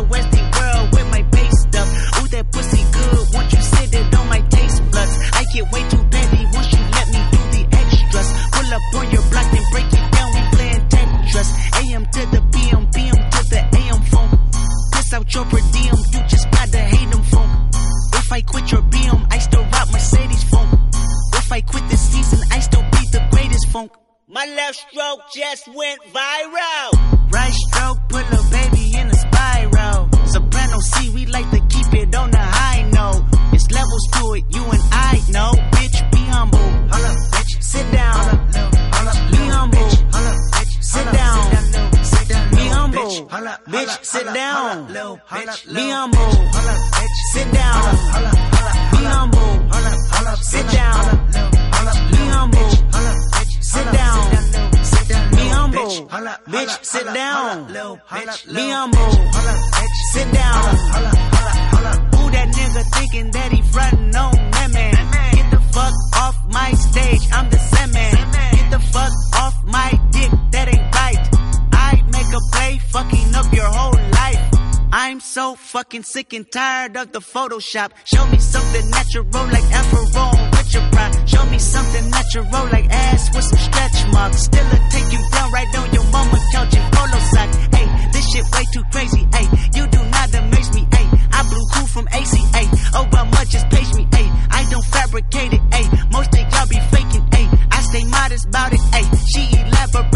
[76.30, 77.90] sick and tired of the Photoshop.
[78.04, 80.04] Show me something natural like Afro
[80.52, 81.28] with your pride.
[81.28, 84.44] Show me something natural like ass with some stretch marks.
[84.44, 87.56] Still a take you down right on your mama couch in polo socks.
[87.74, 89.26] Hey, this shit way too crazy.
[89.32, 90.86] Hey, you do not amaze me.
[90.92, 92.64] Hey, I blew cool from ACA.
[93.02, 94.06] Obama just page me.
[94.12, 95.62] Hey, I don't fabricate it.
[95.72, 97.26] Hey, most of y'all be faking.
[97.32, 98.80] Hey, I stay modest about it.
[98.92, 100.09] Hey, she elaborated.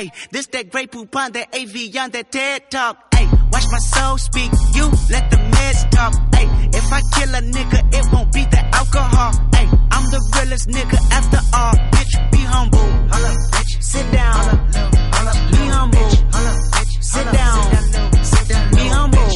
[0.00, 3.14] Hey, this that great poop on that AV on that TED talk.
[3.14, 4.50] Hey, watch my soul speak.
[4.72, 6.14] You let the meds talk.
[6.34, 9.32] Hey, if I kill a nigga, it won't be the alcohol.
[9.52, 11.74] Hey, I'm the realest nigga after all.
[11.92, 12.88] Bitch, be humble.
[13.80, 14.40] Sit down.
[15.52, 16.10] Be humble.
[17.02, 17.60] Sit down.
[18.72, 19.28] Be humble.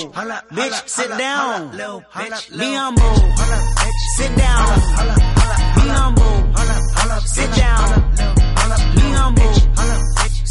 [0.56, 1.72] Bitch, sit down.
[1.72, 3.12] Be humble.
[4.16, 4.80] Sit down.
[5.76, 6.32] Be humble.
[7.26, 8.14] Sit down.
[8.94, 9.64] Be humble.